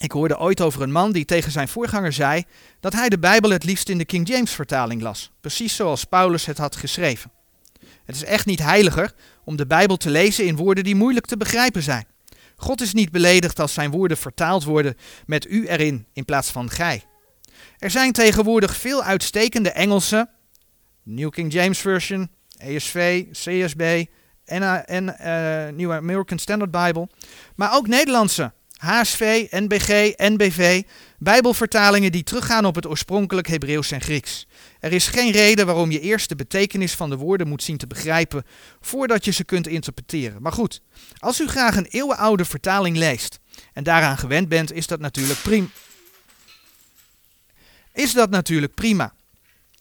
[0.00, 2.44] Ik hoorde ooit over een man die tegen zijn voorganger zei
[2.80, 6.46] dat hij de Bijbel het liefst in de King James vertaling las, precies zoals Paulus
[6.46, 7.30] het had geschreven.
[8.04, 9.12] Het is echt niet heiliger
[9.44, 12.06] om de Bijbel te lezen in woorden die moeilijk te begrijpen zijn.
[12.56, 16.70] God is niet beledigd als zijn woorden vertaald worden met u erin in plaats van
[16.70, 17.04] gij.
[17.78, 20.28] Er zijn tegenwoordig veel uitstekende Engelse,
[21.02, 24.04] New King James Version, ESV, CSB
[24.44, 24.62] en,
[25.04, 27.08] uh, New American Standard Bible,
[27.54, 28.52] maar ook Nederlandse,
[28.84, 30.82] HSV, NBG, NBV,
[31.18, 34.46] Bijbelvertalingen die teruggaan op het oorspronkelijk Hebreeuws en Grieks.
[34.80, 37.86] Er is geen reden waarom je eerst de betekenis van de woorden moet zien te
[37.86, 38.44] begrijpen
[38.80, 40.42] voordat je ze kunt interpreteren.
[40.42, 40.80] Maar goed,
[41.18, 43.38] als u graag een eeuwenoude vertaling leest
[43.72, 45.66] en daaraan gewend bent, is dat natuurlijk prima.
[47.92, 49.14] Is dat natuurlijk prima.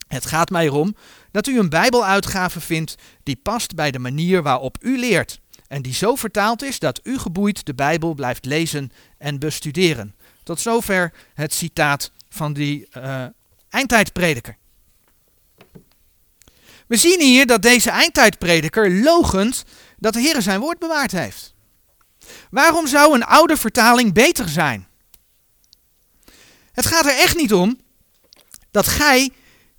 [0.08, 0.95] Het gaat mij erom
[1.32, 5.41] dat u een Bijbeluitgave vindt die past bij de manier waarop u leert
[5.74, 10.15] en die zo vertaald is dat u geboeid de Bijbel blijft lezen en bestuderen.
[10.43, 13.26] Tot zover het citaat van die uh,
[13.69, 14.57] eindtijdprediker.
[16.88, 19.63] We zien hier dat deze eindtijdprediker logend
[19.97, 21.53] dat de Heer zijn woord bewaard heeft.
[22.49, 24.88] Waarom zou een oude vertaling beter zijn?
[26.71, 27.80] Het gaat er echt niet om
[28.71, 29.30] dat gij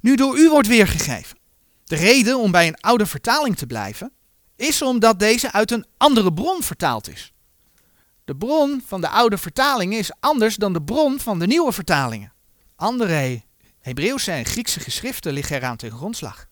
[0.01, 1.39] nu door u wordt weergegeven.
[1.85, 4.14] De reden om bij een oude vertaling te blijven
[4.57, 7.33] is omdat deze uit een andere bron vertaald is.
[8.25, 12.33] De bron van de oude vertalingen is anders dan de bron van de nieuwe vertalingen.
[12.77, 13.43] Andere
[13.81, 16.49] Hebreeuwse en Griekse geschriften liggen eraan ten grondslag.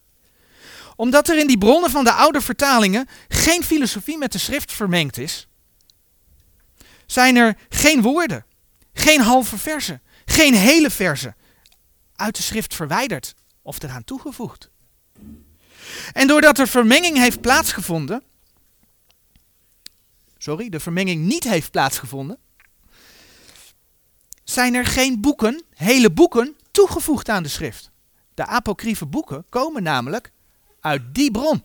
[0.96, 5.18] Omdat er in die bronnen van de oude vertalingen geen filosofie met de schrift vermengd
[5.18, 5.48] is,
[7.06, 8.44] zijn er geen woorden,
[8.92, 11.36] geen halve versen, geen hele versen
[12.16, 14.70] uit de schrift verwijderd of eraan toegevoegd.
[16.12, 18.22] En doordat er vermenging heeft plaatsgevonden,
[20.38, 22.38] sorry, de vermenging niet heeft plaatsgevonden,
[24.44, 27.90] zijn er geen boeken, hele boeken, toegevoegd aan de schrift.
[28.34, 30.32] De apocryfe boeken komen namelijk
[30.80, 31.62] uit die bron.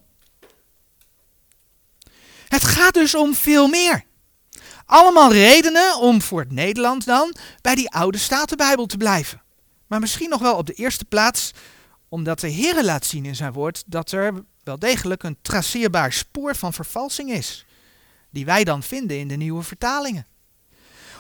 [2.47, 4.05] Het gaat dus om veel meer.
[4.85, 9.41] Allemaal redenen om voor het Nederland dan bij die oude Statenbijbel te blijven.
[9.87, 11.51] Maar misschien nog wel op de eerste plaats
[12.09, 16.55] omdat de Heer laat zien in zijn woord dat er wel degelijk een traceerbaar spoor
[16.55, 17.65] van vervalsing is.
[18.29, 20.27] Die wij dan vinden in de nieuwe vertalingen.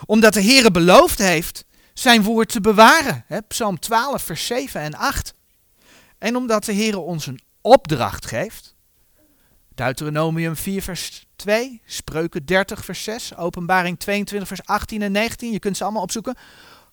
[0.05, 3.23] Omdat de Heer beloofd heeft zijn woord te bewaren.
[3.27, 5.33] Hè, Psalm 12, vers 7 en 8.
[6.17, 8.75] En omdat de Heer ons een opdracht geeft.
[9.75, 15.51] Deuteronomium 4, vers 2, Spreuken 30, vers 6, Openbaring 22, vers 18 en 19.
[15.51, 16.35] Je kunt ze allemaal opzoeken.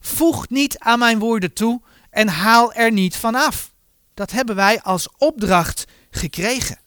[0.01, 1.81] Voeg niet aan mijn woorden toe
[2.11, 3.74] en haal er niet van af.
[4.15, 6.79] Dat hebben wij als opdracht gekregen.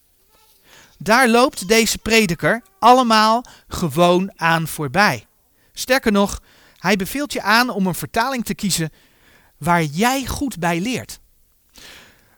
[0.97, 5.27] Daar loopt deze prediker allemaal gewoon aan voorbij.
[5.73, 6.41] Sterker nog,
[6.77, 8.91] hij beveelt je aan om een vertaling te kiezen
[9.57, 11.19] waar jij goed bij leert.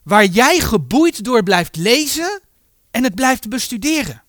[0.04, 2.42] Waar jij geboeid door blijft lezen
[2.92, 4.24] en het blijft bestuderen.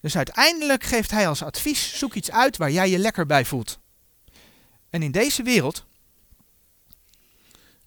[0.00, 3.78] Dus uiteindelijk geeft hij als advies: zoek iets uit waar jij je lekker bij voelt.
[4.90, 5.86] En in deze wereld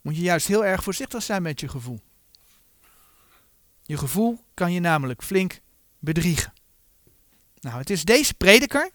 [0.02, 2.00] moet je juist heel erg voorzichtig zijn met je gevoel.
[3.84, 5.60] Je gevoel kan je namelijk flink
[6.00, 6.54] bedriegen.
[7.60, 8.92] Nou, het is deze prediker.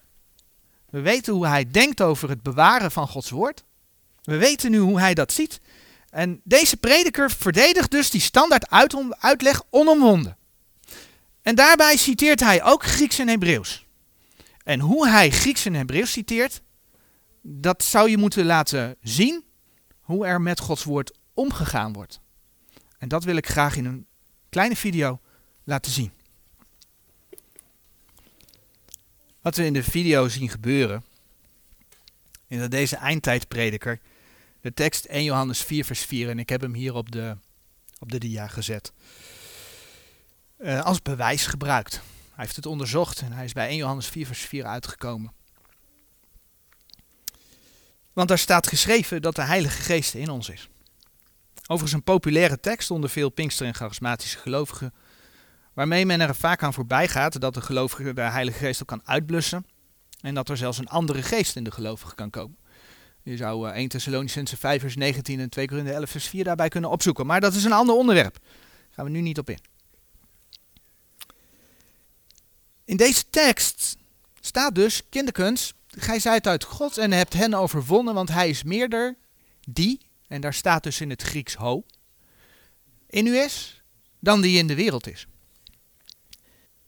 [0.89, 3.63] We weten hoe hij denkt over het bewaren van Gods woord.
[4.23, 5.59] We weten nu hoe hij dat ziet.
[6.09, 8.69] En deze prediker verdedigt dus die standaard
[9.19, 10.37] uitleg onomwonden.
[11.41, 13.85] En daarbij citeert hij ook Grieks en Hebreeuws.
[14.63, 16.61] En hoe hij Grieks en Hebreeuws citeert,
[17.41, 19.43] dat zou je moeten laten zien
[20.05, 22.19] hoe er met Gods woord omgegaan wordt.
[22.97, 24.05] En dat wil ik graag in een
[24.49, 25.19] kleine video
[25.63, 26.11] laten zien.
[29.41, 31.03] Wat we in de video zien gebeuren,
[32.47, 33.99] is dat deze eindtijdprediker
[34.61, 37.37] de tekst 1 Johannes 4 vers 4, en ik heb hem hier op de,
[37.99, 38.93] op de dia gezet,
[40.59, 41.93] uh, als bewijs gebruikt.
[41.93, 45.33] Hij heeft het onderzocht en hij is bij 1 Johannes 4 vers 4 uitgekomen.
[48.15, 50.69] Want daar staat geschreven dat de Heilige Geest in ons is.
[51.61, 54.93] Overigens een populaire tekst onder veel Pinkster- en charismatische gelovigen,
[55.73, 59.01] waarmee men er vaak aan voorbij gaat dat de gelovige de Heilige Geest ook kan
[59.05, 59.65] uitblussen
[60.21, 62.57] en dat er zelfs een andere geest in de gelovige kan komen.
[63.23, 66.67] Je zou 1 eh, Thessalonicense 5 vers 19 en 2 Korinthe 11 vers 4 daarbij
[66.67, 68.33] kunnen opzoeken, maar dat is een ander onderwerp.
[68.33, 69.59] Daar gaan we nu niet op in.
[72.85, 73.97] In deze tekst
[74.39, 79.17] staat dus, kinderkens, gij zijt uit God en hebt hen overwonnen, want hij is meerder
[79.69, 81.83] die, en daar staat dus in het Grieks ho,
[83.07, 83.81] in u is,
[84.19, 85.27] dan die in de wereld is.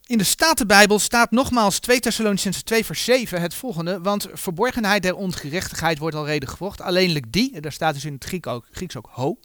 [0.06, 5.16] In de Statenbijbel staat nogmaals 2 Thessalonicense 2 vers 7 het volgende, want verborgenheid der
[5.16, 9.08] ongerechtigheid wordt al reden gevocht, alleenlijk die, daar staat dus in het ook, Grieks ook
[9.12, 9.38] ho,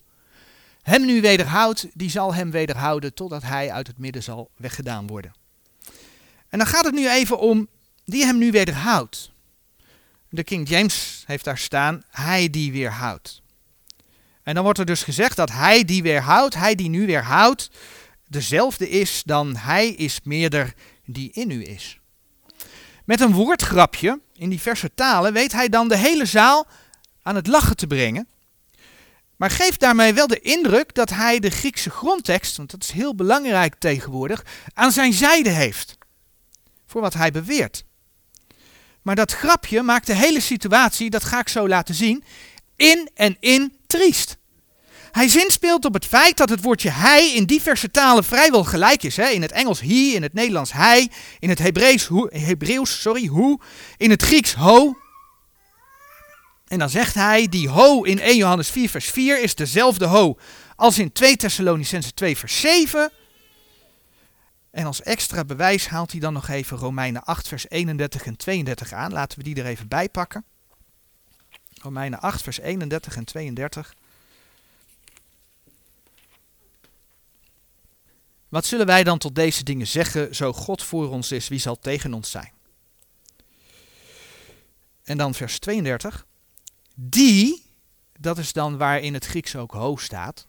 [0.81, 5.33] hem nu wederhoudt, die zal hem wederhouden totdat hij uit het midden zal weggedaan worden.
[6.49, 7.67] En dan gaat het nu even om
[8.05, 9.32] die hem nu wederhoudt.
[10.33, 13.41] De King James heeft daar staan, hij die weerhoudt.
[14.43, 17.69] En dan wordt er dus gezegd dat hij die weerhoudt, hij die nu weerhoudt,
[18.27, 20.73] dezelfde is dan hij is meerder
[21.05, 21.99] die in u is.
[23.05, 26.67] Met een woordgrapje in diverse talen weet hij dan de hele zaal
[27.21, 28.27] aan het lachen te brengen.
[29.35, 33.15] Maar geeft daarmee wel de indruk dat hij de Griekse grondtekst, want dat is heel
[33.15, 35.97] belangrijk tegenwoordig, aan zijn zijde heeft.
[36.85, 37.85] Voor wat hij beweert.
[39.03, 42.23] Maar dat grapje maakt de hele situatie, dat ga ik zo laten zien,
[42.75, 44.37] in en in triest.
[45.11, 49.17] Hij zinspeelt op het feit dat het woordje hij in diverse talen vrijwel gelijk is.
[49.17, 49.27] Hè?
[49.27, 53.59] In het Engels he, in het Nederlands hij, in het Hebreeuws, Hebreeuws sorry, hoe,
[53.97, 54.97] in het Grieks ho.
[56.67, 60.37] En dan zegt hij, die ho in 1 Johannes 4 vers 4 is dezelfde ho
[60.75, 63.11] als in 2 Thessalonicense 2 vers 7.
[64.73, 68.93] En als extra bewijs haalt hij dan nog even Romeinen 8 vers 31 en 32
[68.93, 69.11] aan.
[69.11, 70.43] Laten we die er even bij pakken.
[71.81, 73.95] Romeinen 8 vers 31 en 32.
[78.49, 80.35] Wat zullen wij dan tot deze dingen zeggen?
[80.35, 82.51] Zo God voor ons is, wie zal tegen ons zijn?
[85.03, 86.25] En dan vers 32.
[86.95, 87.65] Die,
[88.19, 90.47] dat is dan waar in het Grieks ook hoog staat.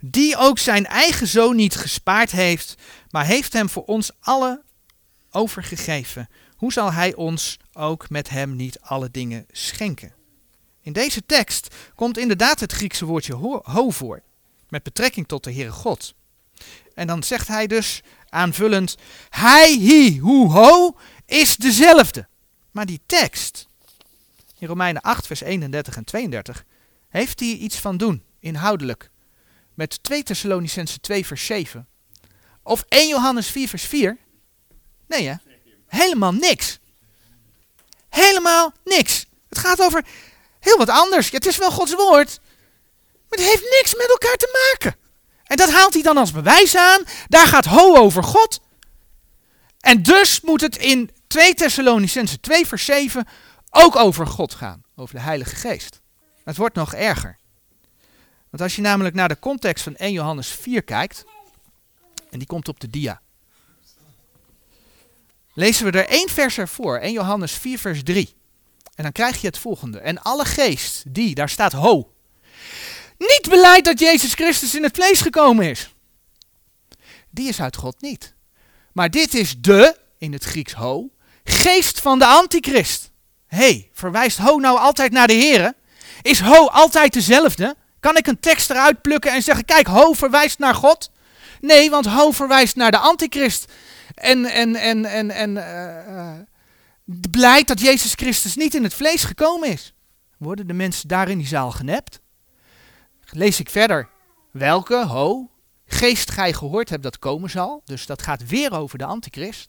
[0.00, 2.74] Die ook zijn eigen zoon niet gespaard heeft,
[3.10, 4.62] maar heeft hem voor ons alle
[5.30, 6.28] overgegeven.
[6.56, 10.14] Hoe zal hij ons ook met hem niet alle dingen schenken?
[10.80, 14.22] In deze tekst komt inderdaad het Griekse woordje ho voor,
[14.68, 16.14] met betrekking tot de Heere God.
[16.94, 18.96] En dan zegt hij dus aanvullend,
[19.28, 20.96] hij, hi, hoe, ho,
[21.26, 22.28] is dezelfde.
[22.70, 23.66] Maar die tekst,
[24.58, 26.64] in Romeinen 8, vers 31 en 32,
[27.08, 29.10] heeft hij iets van doen, inhoudelijk.
[29.74, 31.88] Met 2 Thessalonicense 2, vers 7.
[32.70, 34.18] Of 1 Johannes 4, vers 4.
[35.08, 35.34] Nee hè?
[35.86, 36.78] Helemaal niks.
[38.08, 39.26] Helemaal niks.
[39.48, 40.04] Het gaat over
[40.60, 41.28] heel wat anders.
[41.28, 42.40] Ja, het is wel Gods woord.
[43.28, 44.98] Maar het heeft niks met elkaar te maken.
[45.44, 47.02] En dat haalt hij dan als bewijs aan.
[47.28, 48.60] Daar gaat ho over God.
[49.80, 53.28] En dus moet het in 2 Thessalonicense 2 vers 7
[53.70, 54.82] ook over God gaan.
[54.96, 56.00] Over de Heilige Geest.
[56.44, 57.38] Het wordt nog erger.
[58.50, 61.24] Want als je namelijk naar de context van 1 Johannes 4 kijkt.
[62.30, 63.20] En die komt op de dia.
[65.54, 66.98] Lezen we er één vers ervoor.
[66.98, 68.34] 1 Johannes 4 vers 3.
[68.94, 70.00] En dan krijg je het volgende.
[70.00, 72.12] En alle geest die, daar staat ho.
[73.18, 75.94] Niet beleid dat Jezus Christus in het vlees gekomen is.
[77.30, 78.34] Die is uit God niet.
[78.92, 81.10] Maar dit is de, in het Grieks ho,
[81.44, 83.10] geest van de antichrist.
[83.46, 85.74] hey, verwijst ho nou altijd naar de Here?
[86.22, 87.76] Is ho altijd dezelfde?
[88.00, 91.10] Kan ik een tekst eruit plukken en zeggen, kijk, ho verwijst naar God?
[91.60, 93.72] Nee, want ho verwijst naar de antichrist.
[94.14, 96.38] En, en, en, en, en uh,
[97.30, 99.94] blijkt dat Jezus Christus niet in het vlees gekomen is.
[100.38, 102.20] Worden de mensen daar in die zaal genept?
[103.30, 104.08] Lees ik verder.
[104.50, 105.50] Welke, ho,
[105.86, 107.82] geest gij gehoord hebt dat komen zal.
[107.84, 109.68] Dus dat gaat weer over de antichrist.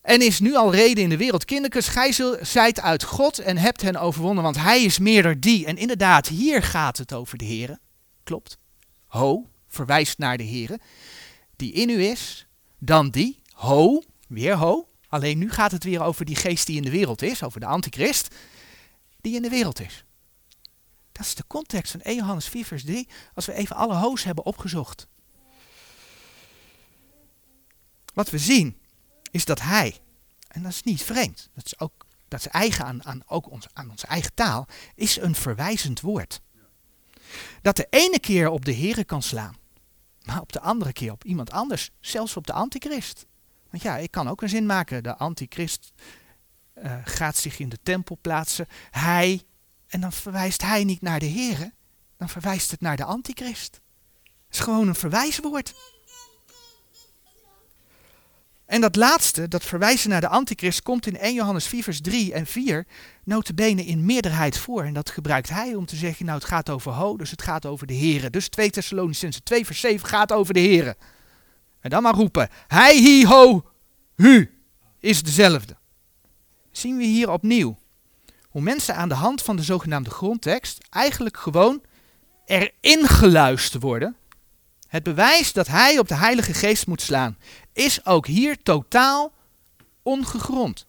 [0.00, 1.44] En is nu al reden in de wereld.
[1.44, 5.66] Kinderkens, gij zijt uit God en hebt hen overwonnen, want hij is meerder die.
[5.66, 7.78] En inderdaad, hier gaat het over de Here.
[8.24, 8.58] Klopt.
[9.06, 9.48] Ho,
[9.78, 10.80] verwijst naar de Here.
[11.56, 12.46] Die in u is,
[12.78, 13.42] dan die.
[13.52, 14.88] Ho, weer ho.
[15.08, 17.66] Alleen nu gaat het weer over die geest die in de wereld is, over de
[17.66, 18.34] antichrist,
[19.20, 20.04] die in de wereld is.
[21.12, 24.24] Dat is de context van 1 Johannes 4 vers 3, als we even alle hoos
[24.24, 25.06] hebben opgezocht.
[28.14, 28.78] Wat we zien
[29.30, 29.98] is dat hij,
[30.48, 33.66] en dat is niet vreemd, dat is, ook, dat is eigen aan, aan, ook ons,
[33.72, 36.40] aan onze eigen taal, is een verwijzend woord.
[37.62, 39.56] Dat de ene keer op de Here kan slaan,
[40.28, 43.26] maar op de andere keer op iemand anders, zelfs op de antichrist.
[43.70, 45.02] Want ja, ik kan ook een zin maken.
[45.02, 45.92] De antichrist
[46.74, 48.66] uh, gaat zich in de tempel plaatsen.
[48.90, 49.42] Hij,
[49.86, 51.72] en dan verwijst hij niet naar de Here,
[52.16, 53.80] dan verwijst het naar de antichrist.
[54.46, 55.74] Het is gewoon een verwijswoord.
[58.68, 62.32] En dat laatste, dat verwijzen naar de antichrist, komt in 1 Johannes 4 vers 3
[62.32, 62.86] en 4
[63.24, 64.82] notabene in meerderheid voor.
[64.84, 67.66] En dat gebruikt hij om te zeggen, nou het gaat over ho, dus het gaat
[67.66, 68.30] over de Here.
[68.30, 70.96] Dus 2 Thessalonicense 2 vers 7 gaat over de Here.
[71.80, 73.64] En dan maar roepen, hij, hi, ho,
[74.14, 74.50] hu,
[74.98, 75.76] is dezelfde.
[76.70, 77.78] Zien we hier opnieuw
[78.48, 81.82] hoe mensen aan de hand van de zogenaamde grondtekst eigenlijk gewoon
[82.44, 84.16] erin geluisterd worden.
[84.88, 87.38] Het bewijs dat hij op de Heilige Geest moet slaan,
[87.72, 89.32] is ook hier totaal
[90.02, 90.86] ongegrond.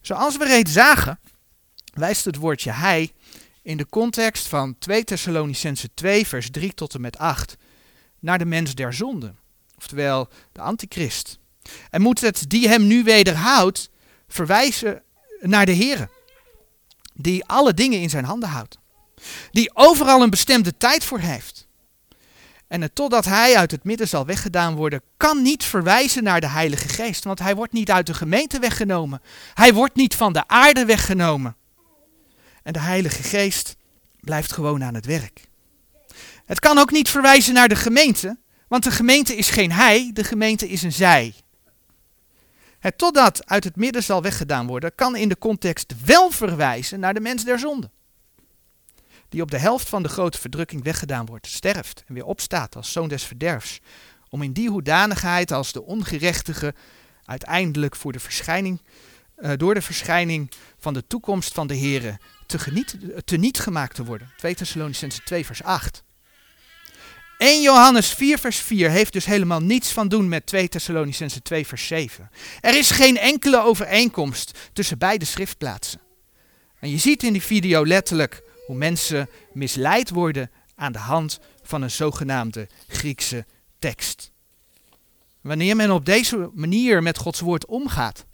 [0.00, 1.18] Zoals we reeds zagen,
[1.94, 3.12] wijst het woordje hij
[3.62, 7.56] in de context van 2 Thessalonicense 2 vers 3 tot en met 8
[8.18, 9.34] naar de mens der zonde,
[9.76, 11.38] oftewel de antichrist.
[11.90, 13.90] En moet het die hem nu wederhoudt
[14.28, 15.02] verwijzen
[15.40, 16.08] naar de Here,
[17.14, 18.78] die alle dingen in zijn handen houdt,
[19.50, 21.66] die overal een bestemde tijd voor heeft.
[22.68, 26.48] En het, totdat hij uit het midden zal weggedaan worden, kan niet verwijzen naar de
[26.48, 29.22] Heilige Geest, want hij wordt niet uit de gemeente weggenomen.
[29.54, 31.56] Hij wordt niet van de aarde weggenomen.
[32.62, 33.76] En de Heilige Geest
[34.20, 35.48] blijft gewoon aan het werk.
[36.44, 38.38] Het kan ook niet verwijzen naar de gemeente,
[38.68, 41.34] want de gemeente is geen hij, de gemeente is een zij.
[42.78, 47.14] Het totdat uit het midden zal weggedaan worden, kan in de context wel verwijzen naar
[47.14, 47.90] de mens der zonde.
[49.36, 52.92] Die op de helft van de grote verdrukking weggedaan wordt, sterft en weer opstaat als
[52.92, 53.80] zoon des verderfs.
[54.28, 56.74] Om in die hoedanigheid als de ongerechtige
[57.24, 58.80] uiteindelijk voor de verschijning,
[59.38, 63.94] uh, door de verschijning van de toekomst van de Here te, geniet, te niet gemaakt
[63.94, 64.32] te worden.
[64.36, 66.02] 2 Thessalonicense 2 vers 8.
[67.38, 71.66] 1 Johannes 4 vers 4 heeft dus helemaal niets van doen met 2 Thessalonicense 2
[71.66, 72.30] vers 7.
[72.60, 76.00] Er is geen enkele overeenkomst tussen beide schriftplaatsen.
[76.80, 81.82] En je ziet in die video letterlijk hoe mensen misleid worden aan de hand van
[81.82, 83.44] een zogenaamde Griekse
[83.78, 84.30] tekst.
[85.40, 88.24] Wanneer men op deze manier met Gods woord omgaat,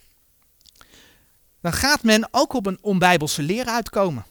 [1.60, 4.24] dan gaat men ook op een onbijbelse leer uitkomen.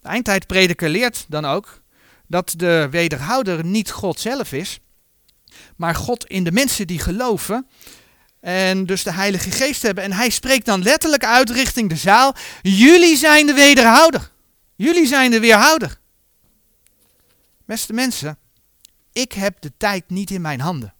[0.00, 1.82] De eindtijdprediker leert dan ook
[2.26, 4.78] dat de wederhouder niet God zelf is,
[5.76, 7.66] maar God in de mensen die geloven
[8.40, 10.04] en dus de Heilige Geest hebben.
[10.04, 14.30] En hij spreekt dan letterlijk uit richting de zaal, jullie zijn de wederhouder.
[14.80, 16.00] Jullie zijn de weerhouder.
[17.64, 18.38] Beste mensen,
[19.12, 20.94] ik heb de tijd niet in mijn handen.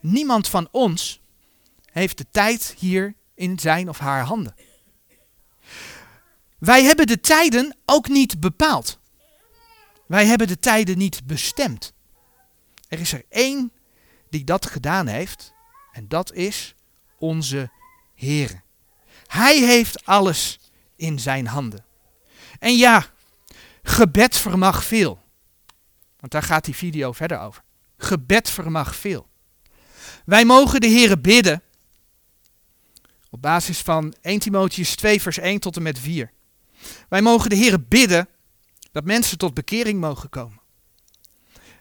[0.00, 1.20] Niemand van ons
[1.84, 4.54] heeft de tijd hier in zijn of haar handen.
[6.58, 8.98] Wij hebben de tijden ook niet bepaald.
[10.06, 11.92] Wij hebben de tijden niet bestemd.
[12.88, 13.72] Er is er één
[14.30, 15.52] die dat gedaan heeft
[15.92, 16.74] En dat is
[17.18, 17.70] onze
[18.14, 18.62] Heer.
[19.26, 20.58] Hij heeft alles
[20.96, 21.85] in zijn handen.
[22.66, 23.06] En ja,
[23.82, 25.18] gebed vermag veel.
[26.20, 27.62] Want daar gaat die video verder over.
[27.96, 29.26] Gebed vermag veel.
[30.24, 31.62] Wij mogen de Heer bidden
[33.30, 36.30] op basis van 1 Timotheus 2 vers 1 tot en met 4.
[37.08, 38.28] Wij mogen de Heer bidden
[38.92, 40.60] dat mensen tot bekering mogen komen.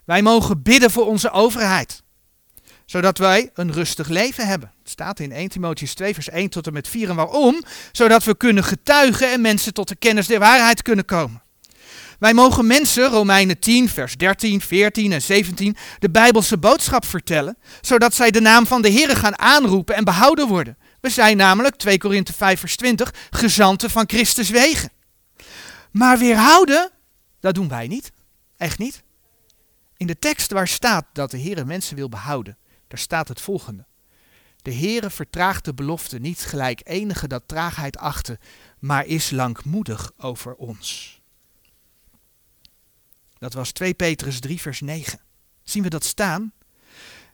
[0.03, 2.03] Wij mogen bidden voor onze overheid,
[2.85, 4.71] zodat wij een rustig leven hebben.
[4.79, 7.63] Het staat in 1 Timotheus 2 vers 1 tot en met 4 en waarom?
[7.91, 11.43] Zodat we kunnen getuigen en mensen tot de kennis der waarheid kunnen komen.
[12.19, 18.13] Wij mogen mensen, Romeinen 10, vers 13, 14 en 17, de Bijbelse boodschap vertellen, zodat
[18.13, 20.77] zij de naam van de Heer gaan aanroepen en behouden worden.
[21.01, 24.91] We zijn namelijk, 2 Korinthe 5, vers 20, gezanten van Christus wegen.
[25.91, 26.91] Maar weerhouden,
[27.39, 28.11] dat doen wij niet.
[28.57, 29.03] Echt niet.
[29.97, 32.57] In de tekst waar staat dat de Heer mensen wil behouden,
[32.87, 33.85] daar staat het volgende.
[34.61, 38.39] De Heere vertraagt de belofte niet gelijk enige dat traagheid achten,
[38.79, 41.19] maar is langmoedig over ons.
[43.37, 45.19] Dat was 2 Petrus 3 vers 9.
[45.63, 46.53] Zien we dat staan?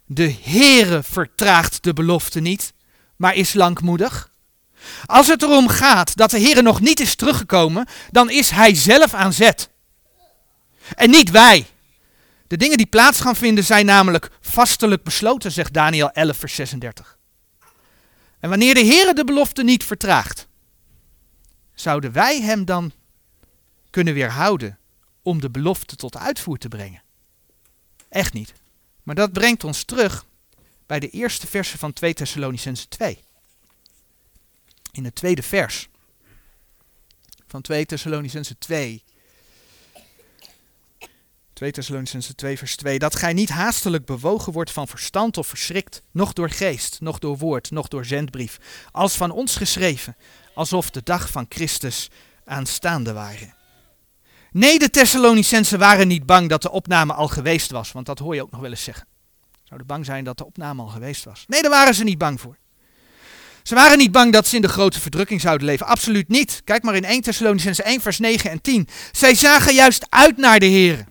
[0.06, 2.74] De Heere vertraagt de belofte niet,
[3.16, 4.32] maar is langmoedig.
[5.06, 9.14] Als het erom gaat dat de Heere nog niet is teruggekomen, dan is Hij zelf
[9.14, 9.70] aan zet.
[10.96, 11.66] En niet wij.
[12.52, 17.18] De dingen die plaats gaan vinden zijn namelijk vastelijk besloten, zegt Daniel 11, vers 36.
[18.40, 20.48] En wanneer de Heere de belofte niet vertraagt,
[21.74, 22.92] zouden wij hem dan
[23.90, 24.80] kunnen weerhouden
[25.22, 27.04] om de belofte tot uitvoer te brengen?
[28.10, 28.54] Echt niet.
[29.04, 30.26] Maar dat brengt ons terug
[30.86, 33.24] bij de eerste versen van 2 Thessalonicense 2.
[34.92, 35.90] In het tweede vers
[37.48, 39.04] van 2 Thessalonicense 2
[41.62, 46.02] 2 Thessalonicense 2 vers 2, dat gij niet haastelijk bewogen wordt van verstand of verschrikt,
[46.12, 48.58] noch door geest, noch door woord, noch door zendbrief,
[48.92, 50.16] als van ons geschreven,
[50.54, 52.10] alsof de dag van Christus
[52.46, 53.54] aanstaande waren.
[54.52, 58.36] Nee, de Thessalonicensen waren niet bang dat de opname al geweest was, want dat hoor
[58.36, 59.08] je ook nog wel eens zeggen.
[59.64, 61.46] Zouden bang zijn dat de opname al geweest was.
[61.48, 62.58] Nee, daar waren ze niet bang voor.
[63.64, 65.86] Ze waren niet bang dat ze in de grote verdrukking zouden leven.
[65.86, 66.62] Absoluut niet.
[66.64, 68.88] Kijk maar in 1 Thessalonicense 1 vers 9 en 10.
[69.12, 71.10] Zij zagen juist uit naar de Heer.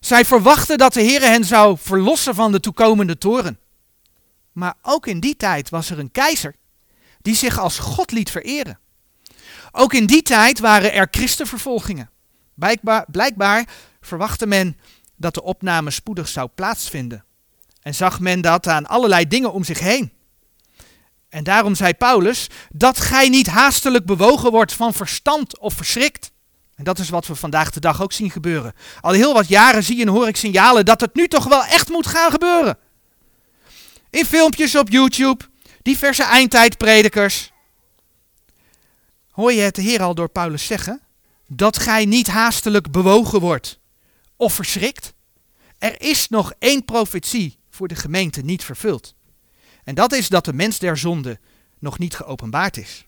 [0.00, 3.58] Zij verwachten dat de Heer hen zou verlossen van de toekomende toren.
[4.52, 6.54] Maar ook in die tijd was er een keizer
[7.22, 8.78] die zich als God liet vereren.
[9.72, 12.10] Ook in die tijd waren er christenvervolgingen.
[12.54, 13.68] Blijkbaar, blijkbaar
[14.00, 14.78] verwachtte men
[15.16, 17.24] dat de opname spoedig zou plaatsvinden.
[17.82, 20.12] En zag men dat aan allerlei dingen om zich heen.
[21.28, 26.32] En daarom zei Paulus dat gij niet haastelijk bewogen wordt van verstand of verschrikt.
[26.80, 28.72] En dat is wat we vandaag de dag ook zien gebeuren.
[29.00, 31.88] Al heel wat jaren zie en hoor ik signalen dat het nu toch wel echt
[31.88, 32.78] moet gaan gebeuren.
[34.10, 35.44] In filmpjes op YouTube,
[35.82, 37.52] diverse eindtijdpredikers.
[39.30, 41.00] Hoor je het de Heer al door Paulus zeggen?
[41.46, 43.78] Dat gij niet haastelijk bewogen wordt
[44.36, 45.12] of verschrikt.
[45.78, 49.14] Er is nog één profetie voor de gemeente niet vervuld.
[49.84, 51.38] En dat is dat de mens der zonde
[51.78, 53.06] nog niet geopenbaard is.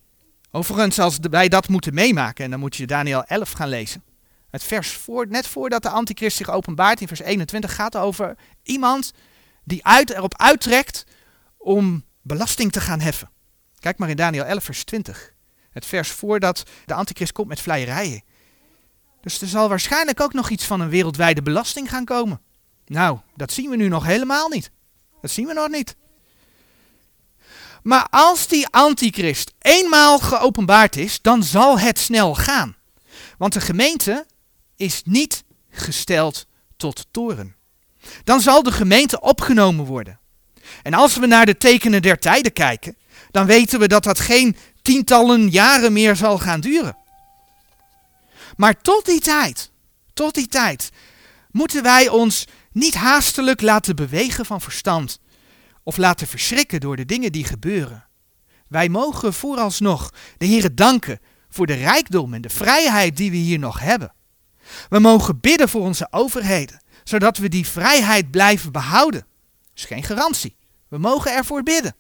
[0.55, 4.05] Overigens, als wij dat moeten meemaken, en dan moet je Daniel 11 gaan lezen.
[4.51, 9.13] Het vers voor, net voordat de antichrist zich openbaart, in vers 21, gaat over iemand
[9.65, 11.05] die uit, erop uittrekt
[11.57, 13.31] om belasting te gaan heffen.
[13.79, 15.33] Kijk maar in Daniel 11, vers 20.
[15.71, 18.23] Het vers voordat de antichrist komt met vleierijen.
[19.21, 22.41] Dus er zal waarschijnlijk ook nog iets van een wereldwijde belasting gaan komen.
[22.87, 24.71] Nou, dat zien we nu nog helemaal niet.
[25.21, 25.97] Dat zien we nog niet.
[27.83, 32.77] Maar als die antichrist eenmaal geopenbaard is, dan zal het snel gaan.
[33.39, 34.27] Want de gemeente
[34.77, 37.57] is niet gesteld tot toren.
[38.25, 40.21] Dan zal de gemeente opgenomen worden.
[40.83, 42.97] En als we naar de tekenen der tijden kijken,
[43.31, 46.97] dan weten we dat dat geen tientallen jaren meer zal gaan duren.
[48.57, 49.71] Maar tot die tijd,
[50.15, 50.91] tot die tijd,
[51.51, 55.19] moeten wij ons niet haastelijk laten bewegen van verstand
[55.83, 58.07] of laten verschrikken door de dingen die gebeuren.
[58.69, 63.59] Wij mogen vooralsnog de Heer danken voor de rijkdom en de vrijheid die we hier
[63.59, 64.15] nog hebben.
[64.89, 69.21] We mogen bidden voor onze overheden, zodat we die vrijheid blijven behouden.
[69.21, 70.57] Dat is geen garantie.
[70.89, 71.97] We mogen ervoor bidden.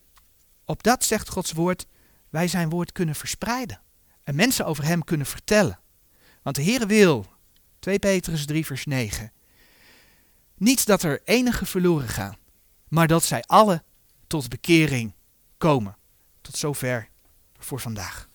[0.64, 1.87] Op dat zegt Gods woord,
[2.30, 3.80] wij zijn woord kunnen verspreiden
[4.24, 5.80] en mensen over hem kunnen vertellen.
[6.43, 7.26] Want de Heer wil,
[7.78, 9.33] 2 Petrus 3 vers 9,
[10.57, 12.37] niet dat er enige verloren gaan,
[12.93, 13.82] maar dat zij alle
[14.26, 15.14] tot bekering
[15.59, 15.97] komen.
[16.40, 17.09] Tot zover
[17.59, 18.28] voor vandaag.